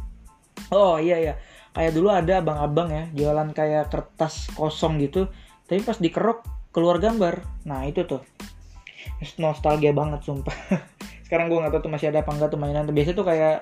Oh 0.72 0.96
iya 0.96 1.18
iya. 1.20 1.34
Kayak 1.74 1.92
dulu 1.98 2.08
ada 2.14 2.38
abang-abang 2.38 2.88
ya 2.88 3.04
jualan 3.12 3.50
kayak 3.50 3.90
kertas 3.90 4.48
kosong 4.54 5.02
gitu. 5.02 5.28
Tapi 5.66 5.82
pas 5.82 5.98
dikerok 5.98 6.70
keluar 6.70 7.02
gambar. 7.02 7.42
Nah 7.66 7.84
itu 7.84 8.06
tuh. 8.06 8.22
Nostalgia 9.36 9.90
banget 9.92 10.24
sumpah. 10.24 10.54
Sekarang 11.26 11.50
gue 11.50 11.58
nggak 11.58 11.74
tahu 11.74 11.90
tuh 11.90 11.92
masih 11.92 12.14
ada 12.14 12.22
apa 12.22 12.30
enggak 12.32 12.50
tuh 12.54 12.60
mainan 12.60 12.86
biasa 12.88 13.12
tuh 13.12 13.26
kayak 13.26 13.60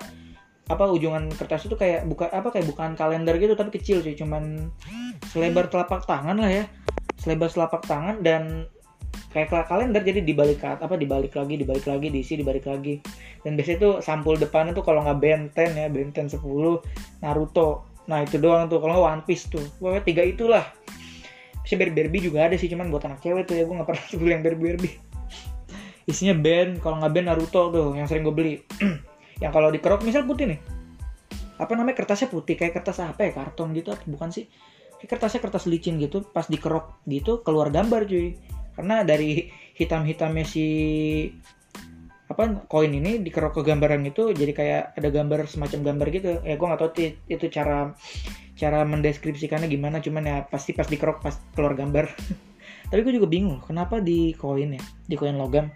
apa 0.63 0.87
ujungan 0.87 1.27
kertas 1.35 1.67
itu 1.67 1.75
kayak 1.75 2.07
buka 2.07 2.31
apa 2.31 2.47
kayak 2.47 2.71
bukan 2.71 2.95
kalender 2.95 3.35
gitu 3.41 3.57
tapi 3.57 3.73
kecil 3.73 3.99
sih. 4.05 4.13
Cuman 4.15 4.71
selebar 5.33 5.67
telapak 5.67 6.05
tangan 6.05 6.37
lah 6.37 6.51
ya. 6.53 6.65
Selebar 7.19 7.49
selapak 7.51 7.83
tangan 7.83 8.21
dan 8.23 8.69
kayak 9.33 9.65
kalender 9.65 10.01
jadi 10.05 10.21
dibalik 10.21 10.61
apa 10.61 10.93
dibalik 10.93 11.33
lagi 11.33 11.57
dibalik 11.57 11.85
lagi 11.89 12.07
diisi 12.13 12.33
dibalik 12.37 12.65
lagi. 12.69 13.01
Dan 13.41 13.57
biasanya 13.57 13.79
tuh 13.79 13.93
sampul 13.99 14.37
depannya 14.37 14.77
tuh 14.77 14.85
kalau 14.85 15.03
nggak 15.03 15.19
benten 15.19 15.69
ya 15.73 15.87
benten 15.89 16.29
10 16.29 16.39
Naruto. 17.21 17.89
Nah 18.09 18.21
itu 18.21 18.37
doang 18.37 18.69
tuh 18.69 18.83
kalau 18.83 19.05
One 19.05 19.25
Piece 19.25 19.49
tuh. 19.49 19.63
Pokoknya 19.81 20.03
tiga 20.05 20.23
itulah. 20.25 20.65
Bisa 21.63 21.79
Barbie 21.79 22.19
juga 22.19 22.51
ada 22.51 22.59
sih 22.59 22.67
cuman 22.67 22.91
buat 22.91 23.07
anak 23.07 23.23
cewek 23.23 23.47
tuh 23.47 23.55
ya 23.55 23.63
gue 23.63 23.71
nggak 23.71 23.87
pernah 23.87 24.03
beli 24.19 24.31
yang 24.35 24.43
Barbie 24.43 25.13
isinya 26.03 26.35
band 26.35 26.83
kalau 26.83 26.99
nggak 26.99 27.13
band 27.15 27.27
Naruto 27.31 27.61
tuh 27.71 27.87
yang 27.95 28.07
sering 28.07 28.23
gue 28.27 28.35
beli. 28.35 28.53
Yang 29.41 29.51
kalau 29.59 29.69
dikerok 29.73 30.05
misal 30.05 30.23
putih 30.23 30.55
nih. 30.55 30.59
Apa 31.57 31.73
namanya 31.75 31.99
kertasnya 31.99 32.29
putih 32.31 32.53
kayak 32.55 32.79
kertas 32.79 33.01
apa 33.01 33.27
ya 33.27 33.31
karton 33.33 33.75
gitu 33.75 33.91
bukan 34.07 34.29
sih? 34.29 34.47
Kertasnya 35.03 35.43
kertas 35.43 35.67
licin 35.67 35.99
gitu 35.99 36.23
pas 36.23 36.47
dikerok 36.47 37.03
gitu 37.09 37.43
keluar 37.43 37.67
gambar 37.73 38.07
cuy 38.07 38.39
karena 38.73 39.05
dari 39.05 39.49
hitam-hitamnya 39.77 40.45
si 40.45 40.65
apa 42.33 42.65
koin 42.65 42.89
ini 42.89 43.21
dikerok 43.21 43.61
ke 43.61 43.61
gambaran 43.61 44.09
itu 44.09 44.33
jadi 44.33 44.53
kayak 44.55 44.83
ada 44.97 45.09
gambar 45.13 45.45
semacam 45.45 45.79
gambar 45.93 46.07
gitu. 46.09 46.31
Ya 46.41 46.55
gue 46.57 46.67
nggak 46.67 46.81
tahu 46.81 46.91
itu 47.29 47.45
cara 47.53 47.93
cara 48.57 48.79
mendeskripsikannya 48.87 49.69
gimana 49.69 50.01
cuman 50.01 50.23
ya 50.25 50.37
pasti 50.49 50.73
pas 50.73 50.89
dikerok 50.89 51.21
pas 51.21 51.35
keluar 51.53 51.77
gambar. 51.77 52.09
Tapi 52.89 52.99
gue 53.05 53.13
juga 53.17 53.29
bingung 53.29 53.61
kenapa 53.61 54.01
di 54.01 54.33
koin 54.33 54.77
ya 54.77 54.83
di 55.05 55.15
koin 55.17 55.37
logam 55.37 55.69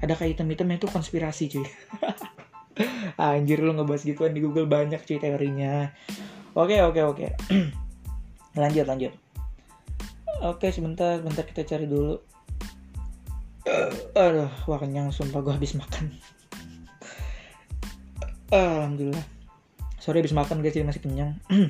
ada 0.00 0.12
kayak 0.16 0.36
hitam-hitamnya? 0.36 0.80
Itu 0.80 0.88
konspirasi 0.92 1.44
cuy. 1.48 1.66
Anjir 3.20 3.60
lu 3.60 3.76
ngebahas 3.76 4.04
gituan 4.04 4.32
di 4.32 4.40
Google 4.40 4.68
banyak 4.68 5.00
cuy 5.04 5.16
teorinya. 5.20 5.92
Oke 6.56 6.80
oke 6.84 7.00
oke. 7.04 7.26
Lanjut 8.60 8.82
lanjut 8.82 9.29
Oke 10.40 10.72
sebentar, 10.72 11.20
sebentar 11.20 11.44
kita 11.44 11.68
cari 11.68 11.84
dulu. 11.84 12.16
aduh, 14.16 14.48
wah 14.64 14.80
kenyang 14.80 15.12
sumpah 15.12 15.44
gue 15.44 15.52
habis 15.52 15.76
makan. 15.76 16.16
Alhamdulillah. 18.48 19.20
Sorry 20.00 20.24
habis 20.24 20.32
makan 20.32 20.64
guys, 20.64 20.72
jadi 20.72 20.88
masih 20.88 21.04
kenyang. 21.04 21.36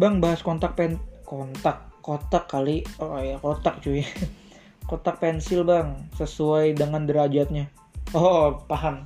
Bang 0.00 0.24
bahas 0.24 0.40
kontak 0.40 0.72
pen 0.72 0.96
kontak 1.28 1.84
kotak 2.00 2.48
kali. 2.48 2.80
Oh 2.96 3.20
ya 3.20 3.36
kotak 3.36 3.84
cuy. 3.84 4.08
kotak 4.88 5.20
pensil 5.20 5.60
bang, 5.60 6.08
sesuai 6.16 6.80
dengan 6.80 7.04
derajatnya. 7.04 7.68
Oh 8.16 8.56
paham. 8.72 9.04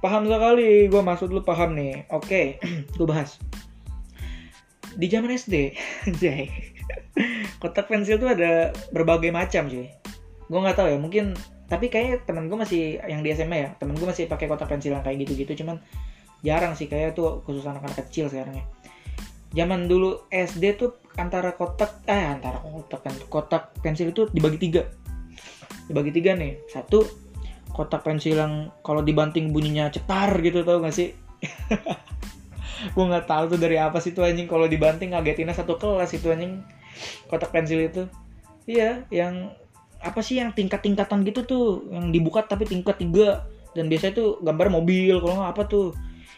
Paham 0.00 0.24
sekali, 0.24 0.88
gue 0.88 1.02
maksud 1.04 1.28
lu 1.28 1.44
paham 1.44 1.76
nih. 1.76 2.08
Oke, 2.08 2.56
gue 2.96 3.06
bahas. 3.06 3.36
Di 4.96 5.04
zaman 5.04 5.36
SD, 5.36 5.76
Jay 6.24 6.73
kotak 7.62 7.86
pensil 7.88 8.20
tuh 8.20 8.30
ada 8.32 8.74
berbagai 8.90 9.30
macam 9.32 9.66
sih 9.70 9.88
gue 10.44 10.60
nggak 10.60 10.76
tahu 10.76 10.88
ya 10.92 10.98
mungkin 11.00 11.32
tapi 11.64 11.88
kayaknya 11.88 12.20
temen 12.28 12.52
gue 12.52 12.58
masih 12.60 13.00
yang 13.08 13.24
di 13.24 13.32
SMA 13.32 13.56
ya 13.56 13.68
temen 13.80 13.96
gue 13.96 14.04
masih 14.04 14.28
pakai 14.28 14.46
kotak 14.46 14.68
pensil 14.68 14.92
yang 14.92 15.00
kayak 15.00 15.24
gitu-gitu 15.24 15.64
cuman 15.64 15.80
jarang 16.44 16.76
sih. 16.76 16.86
Kayak 16.86 17.16
tuh 17.16 17.40
khusus 17.42 17.64
anak-anak 17.64 18.04
kecil 18.06 18.28
sekarang 18.28 18.60
ya. 18.60 18.64
Zaman 19.64 19.88
dulu 19.88 20.28
SD 20.28 20.76
tuh 20.76 21.00
antara 21.16 21.56
kotak 21.56 22.04
eh 22.04 22.28
antara 22.28 22.60
kotak 22.60 23.00
kan 23.00 23.14
kotak 23.32 23.62
pensil 23.80 24.12
itu 24.12 24.28
dibagi 24.30 24.60
tiga. 24.60 24.84
Dibagi 25.88 26.12
tiga 26.12 26.36
nih. 26.36 26.60
Satu 26.68 27.02
kotak 27.72 28.04
pensil 28.06 28.38
yang 28.38 28.70
kalau 28.84 29.00
dibanting 29.02 29.50
bunyinya 29.50 29.90
cetar 29.90 30.30
gitu 30.38 30.62
tau 30.62 30.78
gak 30.78 30.94
sih 30.94 31.10
gue 32.92 33.04
nggak 33.04 33.26
tahu 33.26 33.44
tuh 33.54 33.58
dari 33.60 33.76
apa 33.78 33.98
sih 34.00 34.10
tuh 34.12 34.26
anjing. 34.26 34.46
Kalau 34.46 34.66
dibanting 34.66 35.14
ngagetinnya 35.14 35.54
satu 35.54 35.78
kelas 35.78 36.10
itu 36.14 36.30
anjing. 36.30 36.62
Kotak 37.26 37.50
pensil 37.50 37.80
itu. 37.84 38.06
Iya 38.64 39.04
yang 39.12 39.52
apa 40.04 40.20
sih 40.20 40.40
yang 40.40 40.52
tingkat-tingkatan 40.52 41.24
gitu 41.26 41.44
tuh. 41.44 41.66
Yang 41.90 42.06
dibuka 42.14 42.44
tapi 42.44 42.64
tingkat 42.68 43.00
tiga. 43.00 43.46
Dan 43.74 43.90
biasanya 43.90 44.14
tuh 44.14 44.38
gambar 44.42 44.70
mobil 44.70 45.18
kalau 45.18 45.34
nggak 45.42 45.52
apa 45.54 45.62
tuh. 45.66 45.86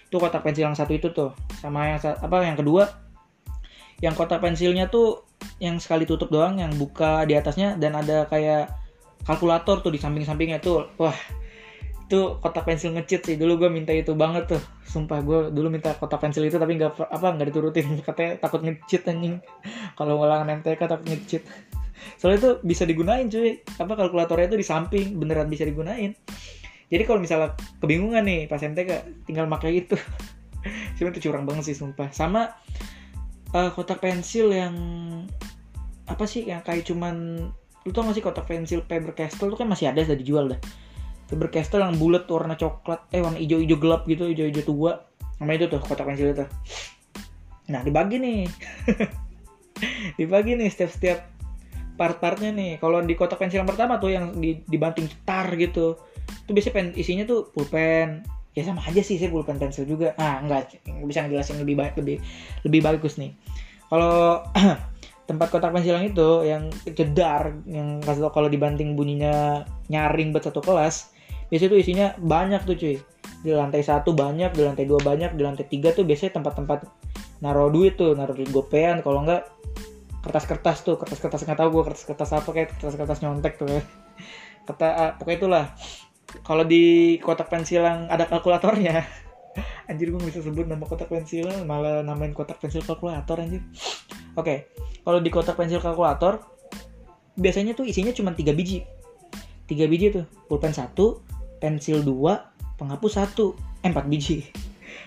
Itu 0.06 0.16
kotak 0.22 0.42
pensil 0.46 0.68
yang 0.68 0.78
satu 0.78 0.92
itu 0.94 1.08
tuh. 1.12 1.30
Sama 1.58 1.94
yang 1.94 1.98
apa 2.00 2.36
yang 2.44 2.56
kedua. 2.58 2.88
Yang 4.00 4.14
kotak 4.16 4.44
pensilnya 4.44 4.92
tuh 4.92 5.24
yang 5.60 5.80
sekali 5.80 6.04
tutup 6.04 6.28
doang 6.28 6.60
yang 6.60 6.72
buka 6.76 7.24
di 7.28 7.36
atasnya. 7.36 7.76
Dan 7.76 7.96
ada 7.96 8.28
kayak 8.28 8.72
kalkulator 9.26 9.82
tuh 9.82 9.92
di 9.92 9.98
samping-sampingnya 10.00 10.60
tuh. 10.62 10.88
Wah 10.96 11.16
itu 12.06 12.38
kotak 12.38 12.62
pensil 12.62 12.94
ngecit 12.94 13.26
sih. 13.26 13.34
Dulu 13.34 13.66
gue 13.66 13.70
minta 13.70 13.90
itu 13.90 14.14
banget 14.14 14.46
tuh. 14.46 14.62
Sumpah 14.86 15.18
gue 15.26 15.50
dulu 15.50 15.74
minta 15.74 15.90
kotak 15.98 16.22
pensil 16.22 16.46
itu 16.46 16.54
tapi 16.54 16.78
nggak 16.78 17.10
apa 17.10 17.26
nggak 17.34 17.50
diturutin. 17.50 17.86
Katanya 18.06 18.38
takut 18.38 18.62
ngecit 18.62 19.10
anjing. 19.10 19.42
Kalau 19.98 20.22
ngulangan 20.22 20.62
MTK 20.62 20.80
takut 20.86 21.06
ngecit. 21.10 21.42
Soalnya 22.22 22.38
itu 22.38 22.50
bisa 22.62 22.86
digunain 22.86 23.26
cuy. 23.26 23.58
Apa 23.82 23.92
kalkulatornya 23.98 24.54
itu 24.54 24.58
di 24.62 24.66
samping. 24.66 25.18
Beneran 25.18 25.50
bisa 25.50 25.66
digunain. 25.66 26.14
Jadi 26.86 27.02
kalau 27.02 27.18
misalnya 27.18 27.58
kebingungan 27.82 28.22
nih 28.22 28.46
pas 28.46 28.62
MTK 28.62 29.26
tinggal 29.26 29.50
pakai 29.50 29.82
itu. 29.82 29.98
Cuma 30.94 31.10
itu 31.10 31.26
curang 31.26 31.42
banget 31.42 31.74
sih 31.74 31.74
sumpah. 31.74 32.14
Sama 32.14 32.54
uh, 33.50 33.70
kotak 33.74 33.98
pensil 33.98 34.54
yang 34.54 34.78
apa 36.06 36.22
sih 36.30 36.46
yang 36.46 36.62
kayak 36.62 36.86
cuman 36.86 37.50
lu 37.82 37.90
tau 37.90 38.06
gak 38.06 38.14
sih 38.14 38.22
kotak 38.22 38.46
pensil 38.46 38.86
Faber 38.86 39.10
Castell 39.18 39.50
tuh 39.50 39.58
kan 39.58 39.66
masih 39.66 39.90
ada 39.90 40.06
sudah 40.06 40.18
dijual 40.18 40.46
dah 40.54 40.60
Faber 41.26 41.50
Castell 41.50 41.82
yang 41.82 41.98
bulat 41.98 42.24
warna 42.30 42.54
coklat. 42.54 43.02
Eh 43.10 43.18
warna 43.18 43.38
hijau-hijau 43.38 43.78
gelap 43.78 44.06
gitu 44.06 44.30
hijau-hijau 44.30 44.64
tua. 44.66 44.92
Nama 45.42 45.50
itu 45.58 45.66
tuh 45.66 45.82
kotak 45.82 46.06
pensil 46.06 46.32
itu. 46.32 46.46
Nah 47.70 47.82
dibagi 47.82 48.16
nih. 48.22 48.40
Dibagi 50.18 50.56
nih 50.56 50.70
setiap-setiap 50.70 51.18
part-partnya 51.98 52.54
nih. 52.54 52.72
Kalau 52.78 53.02
di 53.02 53.14
kotak 53.18 53.42
pensil 53.42 53.60
yang 53.60 53.68
pertama 53.68 53.98
tuh 53.98 54.14
yang 54.14 54.38
di, 54.38 54.62
dibanting 54.70 55.10
cetar 55.10 55.52
gitu 55.58 55.98
itu 56.46 56.50
biasanya 56.54 56.74
pen, 56.74 56.86
isinya 56.94 57.24
tuh 57.26 57.50
pulpen. 57.50 58.22
Ya 58.56 58.64
sama 58.64 58.80
aja 58.86 59.02
sih 59.04 59.18
saya 59.20 59.28
pulpen 59.28 59.58
pensil 59.58 59.84
juga. 59.84 60.14
Ah 60.16 60.40
enggak 60.40 60.78
bisa 61.04 61.26
ngejelasin 61.26 61.60
lebih 61.60 61.76
baik 61.76 61.94
lebih 61.98 62.22
lebih 62.62 62.80
bagus 62.86 63.18
nih. 63.18 63.34
Kalau 63.90 64.46
tempat 65.28 65.50
kotak 65.50 65.74
pensil 65.74 65.98
yang 65.98 66.06
itu 66.06 66.28
yang 66.46 66.62
jedar 66.94 67.50
yang 67.66 67.98
kalau 68.06 68.46
dibanting 68.46 68.94
bunyinya 68.94 69.66
nyaring 69.90 70.30
buat 70.30 70.46
satu 70.46 70.62
kelas 70.62 71.15
di 71.46 71.56
situ 71.56 71.74
isinya 71.78 72.14
banyak 72.18 72.62
tuh 72.66 72.76
cuy. 72.78 72.96
Di 73.42 73.50
lantai 73.54 73.82
satu 73.84 74.10
banyak 74.16 74.54
di 74.54 74.62
lantai 74.66 74.84
dua 74.88 74.98
banyak 74.98 75.38
di 75.38 75.42
lantai 75.46 75.66
tiga 75.70 75.94
tuh 75.94 76.02
biasanya 76.02 76.42
tempat-tempat 76.42 76.86
naruh 77.44 77.70
duit 77.70 77.94
tuh 77.94 78.14
naruh 78.18 78.34
duit 78.34 78.50
gopean. 78.50 79.04
Kalau 79.04 79.22
enggak 79.22 79.46
kertas-kertas 80.26 80.82
tuh. 80.82 80.98
Kertas-kertas 80.98 81.46
nggak 81.46 81.58
tahu 81.58 81.68
gue 81.78 81.82
kertas-kertas 81.92 82.30
apa 82.34 82.48
kayak 82.50 82.68
kertas-kertas 82.74 83.18
nyontek 83.22 83.54
tuh 83.60 83.70
ya 83.70 83.82
kata 84.66 84.86
ah, 84.90 85.10
pokoknya 85.16 85.38
itulah. 85.38 85.64
Kalau 86.42 86.66
di 86.66 87.16
kotak 87.22 87.48
pensil 87.48 87.86
yang 87.86 88.10
ada 88.10 88.26
kalkulatornya 88.26 89.06
anjir 89.90 90.10
gue 90.10 90.20
bisa 90.20 90.42
sebut 90.42 90.66
nama 90.66 90.82
kotak 90.84 91.08
pensil 91.08 91.48
malah 91.64 92.02
namain 92.02 92.34
kotak 92.34 92.58
pensil 92.58 92.82
kalkulator 92.82 93.38
anjir. 93.38 93.62
Oke 94.34 94.68
kalau 95.06 95.22
di 95.22 95.30
kotak 95.30 95.54
pensil 95.54 95.78
kalkulator 95.78 96.42
biasanya 97.38 97.78
tuh 97.78 97.86
isinya 97.86 98.10
cuma 98.10 98.34
tiga 98.34 98.50
biji. 98.50 98.82
Tiga 99.70 99.86
biji 99.86 100.12
tuh 100.12 100.24
pulpen 100.50 100.74
satu 100.74 101.22
pensil 101.66 102.06
2, 102.06 102.78
penghapus 102.78 103.12
1, 103.18 103.34
eh 103.82 103.90
4 103.90 104.06
biji. 104.06 104.46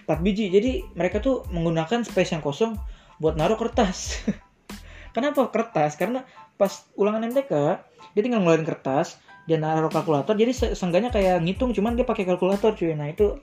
4 0.03 0.19
biji. 0.19 0.51
Jadi 0.51 0.83
mereka 0.91 1.23
tuh 1.23 1.47
menggunakan 1.55 2.03
space 2.03 2.35
yang 2.35 2.43
kosong 2.43 2.75
buat 3.23 3.39
naruh 3.39 3.55
kertas. 3.55 4.27
Kenapa 5.15 5.47
kertas? 5.47 5.95
Karena 5.95 6.27
pas 6.59 6.83
ulangan 6.99 7.23
MTK, 7.31 7.79
dia 8.11 8.21
tinggal 8.21 8.43
ngeluarin 8.43 8.67
kertas, 8.67 9.15
dia 9.47 9.55
naruh 9.55 9.87
kalkulator, 9.87 10.35
jadi 10.35 10.75
seenggaknya 10.75 11.09
kayak 11.15 11.39
ngitung, 11.39 11.71
cuman 11.71 11.95
dia 11.95 12.03
pakai 12.03 12.27
kalkulator 12.27 12.75
cuy. 12.75 12.91
Nah 12.91 13.07
itu 13.07 13.39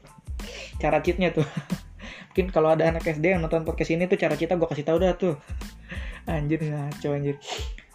cara 0.76 1.00
cheatnya 1.00 1.32
tuh. 1.32 1.48
Mungkin 2.36 2.52
kalau 2.52 2.76
ada 2.76 2.84
anak 2.84 3.08
SD 3.08 3.32
yang 3.32 3.40
nonton 3.40 3.64
podcast 3.64 3.96
ini 3.96 4.04
tuh 4.04 4.20
cara 4.20 4.36
kita 4.36 4.60
gue 4.60 4.68
kasih 4.68 4.84
tau 4.84 5.00
dah 5.00 5.16
tuh. 5.16 5.40
Anjir 6.28 6.60
ngaco 6.60 7.08
anjir. 7.16 7.40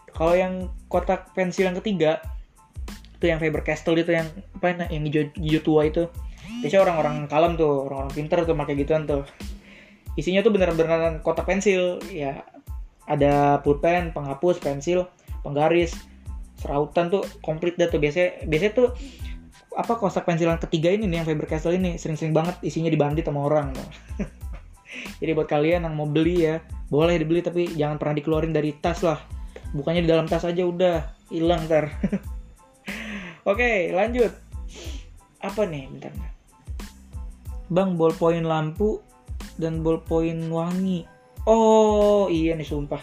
Kalau 0.10 0.34
yang 0.34 0.72
kotak 0.88 1.36
pensil 1.36 1.68
yang 1.68 1.78
ketiga, 1.78 2.24
itu 3.22 3.30
yang 3.30 3.38
Faber 3.38 3.62
Castell 3.62 4.02
itu 4.02 4.18
yang 4.18 4.26
apa 4.58 4.90
yang 4.90 5.06
hijau, 5.06 5.30
hijau 5.38 5.62
tua 5.62 5.82
itu. 5.86 6.10
Biasanya 6.66 6.82
orang-orang 6.90 7.16
kalem 7.30 7.54
tuh 7.54 7.86
orang-orang 7.86 8.14
pinter 8.18 8.42
tuh 8.50 8.58
pakai 8.58 8.74
gituan 8.82 9.06
tuh. 9.06 9.22
Isinya 10.18 10.42
tuh 10.42 10.50
bener-bener 10.50 11.22
kotak 11.22 11.46
pensil. 11.46 12.02
Ya 12.10 12.42
ada 13.06 13.62
pulpen 13.62 14.10
penghapus 14.10 14.58
pensil 14.58 15.06
penggaris 15.46 15.94
serautan 16.58 17.14
tuh 17.14 17.22
komplit 17.46 17.78
dah 17.78 17.94
tuh. 17.94 18.02
Biasanya 18.02 18.50
biasanya 18.50 18.74
tuh 18.74 18.90
apa 19.78 19.94
kotak 20.02 20.26
pensil 20.26 20.50
yang 20.50 20.58
ketiga 20.58 20.90
ini 20.90 21.06
nih 21.06 21.22
yang 21.22 21.28
Faber 21.30 21.46
Castell 21.46 21.78
ini 21.78 22.02
sering-sering 22.02 22.34
banget 22.34 22.58
isinya 22.66 22.90
dibandit 22.90 23.30
sama 23.30 23.46
orang. 23.46 23.70
Jadi 25.22 25.32
buat 25.38 25.46
kalian 25.46 25.86
yang 25.86 25.94
mau 25.94 26.10
beli 26.10 26.50
ya 26.50 26.58
boleh 26.90 27.22
dibeli 27.22 27.46
tapi 27.46 27.70
jangan 27.78 28.02
pernah 28.02 28.18
dikeluarin 28.18 28.50
dari 28.50 28.74
tas 28.82 29.06
lah. 29.06 29.22
Bukannya 29.78 30.02
di 30.02 30.10
dalam 30.10 30.26
tas 30.26 30.42
aja 30.42 30.66
udah 30.66 31.22
hilang 31.30 31.70
ntar 31.70 31.88
Oke, 33.48 33.90
lanjut. 33.90 34.32
Apa 35.42 35.66
nih? 35.66 35.90
Bentar. 35.90 36.14
Bang, 37.72 37.98
ballpoint 37.98 38.46
lampu 38.46 39.02
dan 39.58 39.82
ballpoint 39.82 40.52
wangi. 40.52 41.08
Oh, 41.50 42.30
iya 42.30 42.54
nih 42.54 42.68
sumpah. 42.68 43.02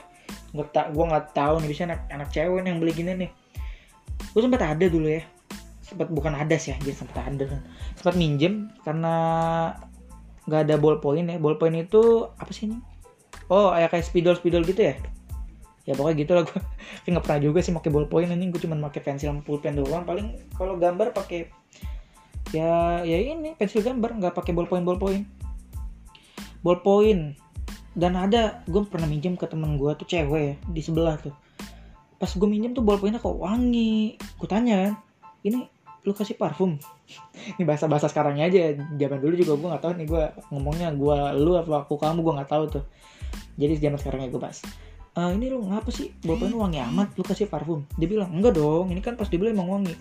nggak 0.48 0.68
tak 0.72 0.86
gue 0.96 1.04
nggak 1.04 1.36
tahu 1.36 1.60
nih 1.60 1.68
bisa 1.68 1.84
anak 1.84 2.08
anak 2.08 2.32
cewek 2.32 2.64
yang 2.64 2.80
beli 2.80 2.96
gini 2.96 3.12
nih 3.12 3.30
gue 4.32 4.40
sempat 4.40 4.62
ada 4.64 4.86
dulu 4.88 5.08
ya 5.08 5.22
sempat 5.84 6.08
bukan 6.12 6.36
ada 6.36 6.56
sih 6.60 6.72
ya 6.72 6.92
sempat 6.92 7.24
ada 7.24 7.60
sempat 7.96 8.14
minjem 8.16 8.68
karena 8.84 9.14
nggak 10.48 10.60
ada 10.68 10.74
ballpoint 10.80 11.28
ya 11.28 11.36
ballpoint 11.40 11.76
itu 11.76 12.28
apa 12.36 12.50
sih 12.52 12.68
ini 12.68 12.78
oh 13.48 13.72
kayak 13.72 13.92
kayak 13.92 14.04
spidol 14.04 14.36
spidol 14.36 14.64
gitu 14.64 14.88
ya 14.92 14.94
ya 15.88 15.96
pokoknya 15.96 16.16
gitu 16.20 16.32
lah 16.36 16.44
gue 16.44 16.60
nggak 17.08 17.24
pernah 17.24 17.40
juga 17.40 17.58
sih 17.64 17.72
pakai 17.72 17.88
ballpoint 17.88 18.28
ini 18.28 18.52
gue 18.52 18.60
cuma 18.60 18.76
pakai 18.92 19.00
pensil 19.00 19.32
sama 19.32 19.40
pulpen 19.40 19.80
doang. 19.80 20.04
Paling 20.04 20.52
kalau 20.52 20.76
gambar 20.76 21.16
pakai 21.16 21.48
ya 22.52 23.00
ya 23.08 23.16
ini 23.16 23.56
pensil 23.56 23.80
gambar. 23.80 24.20
Nggak 24.20 24.36
pakai 24.36 24.52
ballpoint 24.52 24.84
ballpoint 24.84 25.24
ballpoint 26.60 27.40
dan 27.96 28.20
ada 28.20 28.60
gue 28.68 28.84
pernah 28.84 29.08
minjem 29.08 29.32
ke 29.40 29.48
temen 29.48 29.80
gue 29.80 29.90
tuh 29.96 30.04
cewek 30.04 30.42
ya 30.44 30.54
di 30.68 30.80
sebelah 30.84 31.16
tuh. 31.16 31.32
Pas 32.20 32.28
gue 32.28 32.48
minjem 32.48 32.76
tuh 32.76 32.84
ballpointnya 32.84 33.24
kok 33.24 33.40
wangi. 33.40 34.20
Gue 34.36 34.48
tanya 34.50 34.92
ini 35.40 35.64
lu 36.04 36.12
kasih 36.12 36.36
parfum? 36.36 36.76
Ini 37.56 37.64
bahasa 37.64 37.88
bahasa 37.88 38.12
sekarangnya 38.12 38.44
aja. 38.52 38.76
Zaman 38.76 39.24
dulu 39.24 39.32
juga 39.40 39.56
gue 39.56 39.68
nggak 39.72 39.82
tahu 39.88 39.92
nih 39.96 40.06
gue 40.12 40.24
ngomongnya 40.52 40.92
gue 40.92 41.16
lu 41.40 41.56
apa 41.56 41.88
aku 41.88 41.96
kamu 41.96 42.20
gue 42.20 42.34
nggak 42.36 42.50
tahu 42.52 42.64
tuh. 42.68 42.84
Jadi 43.56 43.80
zaman 43.80 43.96
sekarangnya 43.96 44.28
gue 44.28 44.36
bahas 44.36 44.60
e, 45.18 45.22
ini 45.34 45.50
lu 45.50 45.66
ngapa 45.66 45.90
sih? 45.90 46.14
Ballpoint 46.22 46.54
lu? 46.54 46.62
Wangi 46.62 46.78
amat. 46.78 47.18
Lu 47.18 47.26
kasih 47.26 47.50
parfum. 47.50 47.82
Dia 47.98 48.06
bilang 48.06 48.30
enggak 48.30 48.54
dong. 48.54 48.94
Ini 48.94 49.02
kan 49.02 49.18
pas 49.18 49.26
dibeli 49.26 49.50
emang 49.50 49.66
wangi. 49.66 49.94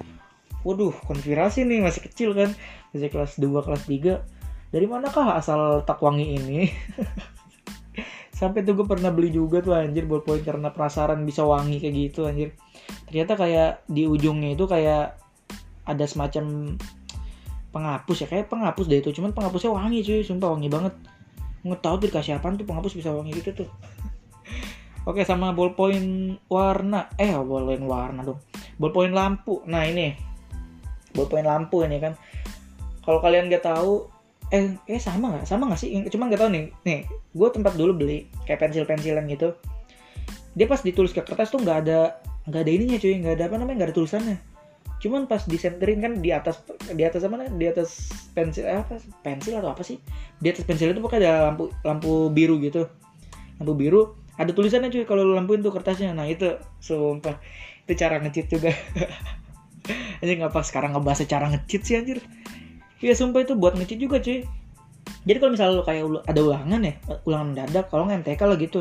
Waduh 0.62 0.93
konspirasi 1.05 1.65
nih 1.65 1.81
masih 1.81 2.05
kecil 2.05 2.29
kan? 2.38 2.53
Masih 2.93 3.09
kelas 3.09 3.41
2 3.41 3.65
kelas 3.65 3.83
3 3.89 4.74
dari 4.74 4.86
manakah 4.86 5.33
asal 5.33 5.81
tak 5.88 6.03
wangi 6.03 6.38
ini? 6.38 6.69
Sampai 8.38 8.62
tuh 8.62 8.77
gue 8.77 8.86
pernah 8.86 9.09
beli 9.09 9.33
juga 9.33 9.65
tuh 9.65 9.74
anjir 9.74 10.05
ballpoint 10.05 10.45
karena 10.45 10.69
penasaran 10.69 11.25
bisa 11.25 11.41
wangi 11.41 11.81
kayak 11.81 11.93
gitu 11.97 12.29
anjir. 12.29 12.53
Ternyata 13.09 13.33
kayak 13.33 13.69
di 13.89 14.05
ujungnya 14.05 14.53
itu 14.53 14.69
kayak 14.69 15.17
ada 15.88 16.05
semacam 16.05 16.75
penghapus 17.74 18.17
ya 18.25 18.27
kayak 18.29 18.51
penghapus 18.51 18.86
deh 18.86 19.00
itu. 19.01 19.09
Cuman 19.15 19.33
penghapusnya 19.33 19.74
wangi 19.74 20.05
cuy 20.05 20.21
sumpah 20.21 20.53
wangi 20.53 20.69
banget. 20.69 20.93
Nggak 21.65 21.81
tahu 21.81 21.95
dikasih 22.05 22.38
apaan 22.38 22.59
tuh 22.59 22.67
penghapus 22.67 22.93
bisa 22.93 23.09
wangi 23.09 23.33
gitu 23.33 23.65
tuh 23.65 23.69
oke 25.07 25.23
sama 25.23 25.55
ballpoint 25.55 26.35
warna. 26.51 27.07
Eh 27.15 27.31
ballpoint 27.31 27.87
warna 27.87 28.27
dong. 28.27 28.43
Ballpoint 28.75 29.15
lampu. 29.15 29.63
Nah 29.63 29.87
ini. 29.87 30.11
Ballpoint 31.15 31.47
lampu 31.47 31.87
ini 31.87 31.97
kan. 32.03 32.13
Kalau 33.07 33.23
kalian 33.23 33.47
nggak 33.47 33.63
tahu 33.63 34.11
eh 34.51 34.75
eh 34.85 34.99
sama 34.99 35.31
nggak? 35.31 35.47
Sama 35.47 35.71
nggak 35.71 35.79
sih? 35.79 35.89
Cuma 36.11 36.27
nggak 36.27 36.43
tahu 36.43 36.51
nih. 36.51 36.65
Nih 36.83 36.99
gue 37.07 37.47
tempat 37.55 37.79
dulu 37.79 38.03
beli 38.03 38.27
kayak 38.43 38.67
pensil 38.67 38.83
pensilan 38.83 39.23
gitu. 39.31 39.55
Dia 40.59 40.67
pas 40.67 40.83
ditulis 40.83 41.15
ke 41.15 41.23
kertas 41.23 41.55
tuh 41.55 41.63
nggak 41.63 41.87
ada 41.87 42.19
nggak 42.51 42.61
ada 42.67 42.71
ininya 42.71 42.97
cuy. 42.99 43.15
Nggak 43.23 43.33
ada 43.39 43.43
apa 43.47 43.55
namanya? 43.63 43.75
Nggak 43.79 43.89
ada 43.89 43.97
tulisannya. 43.97 44.37
Cuman 44.97 45.29
pas 45.29 45.45
disenterin 45.45 46.01
kan 46.01 46.13
di 46.19 46.33
atas 46.33 46.59
di 46.89 47.05
atas 47.05 47.21
apa 47.23 47.37
nih 47.37 47.49
di 47.55 47.65
atas 47.69 48.11
pensil 48.35 48.67
eh, 48.67 48.81
apa? 48.81 48.99
Pensil 49.23 49.55
atau 49.55 49.71
apa 49.71 49.87
sih? 49.87 50.01
Di 50.43 50.51
atas 50.51 50.67
pensil 50.67 50.91
itu 50.91 50.99
pokoknya 50.99 51.21
ada 51.23 51.33
lampu 51.53 51.71
lampu 51.85 52.11
biru 52.33 52.59
gitu. 52.59 52.89
Lampu 53.61 53.73
biru 53.77 54.26
ada 54.38 54.53
tulisannya 54.53 54.94
cuy 54.94 55.03
kalau 55.03 55.25
lampuin 55.34 55.65
tuh 55.65 55.74
kertasnya 55.74 56.13
nah 56.13 56.29
itu 56.29 56.62
sumpah 56.79 57.41
itu 57.84 57.94
cara 57.98 58.22
ngecit 58.22 58.48
juga 58.48 58.72
anjir 60.22 60.38
ngapa 60.38 60.62
sekarang 60.62 60.94
ngebahas 60.94 61.25
cara 61.25 61.50
ngecit 61.50 61.82
sih 61.84 61.96
anjir 61.98 62.22
Iya 62.98 63.13
sumpah 63.13 63.46
itu 63.46 63.53
buat 63.53 63.77
ngecit 63.77 64.00
juga 64.01 64.17
cuy. 64.17 64.41
Jadi 65.27 65.38
kalau 65.38 65.51
misalnya 65.53 65.74
lo 65.77 65.84
kayak 65.86 66.03
ada 66.25 66.39
ulangan 66.41 66.82
ya, 66.82 66.94
ulangan 67.27 67.48
mendadak, 67.53 67.86
kalau 67.94 68.10
nggak 68.10 68.25
MTK 68.25 68.41
lah 68.41 68.58
gitu. 68.58 68.79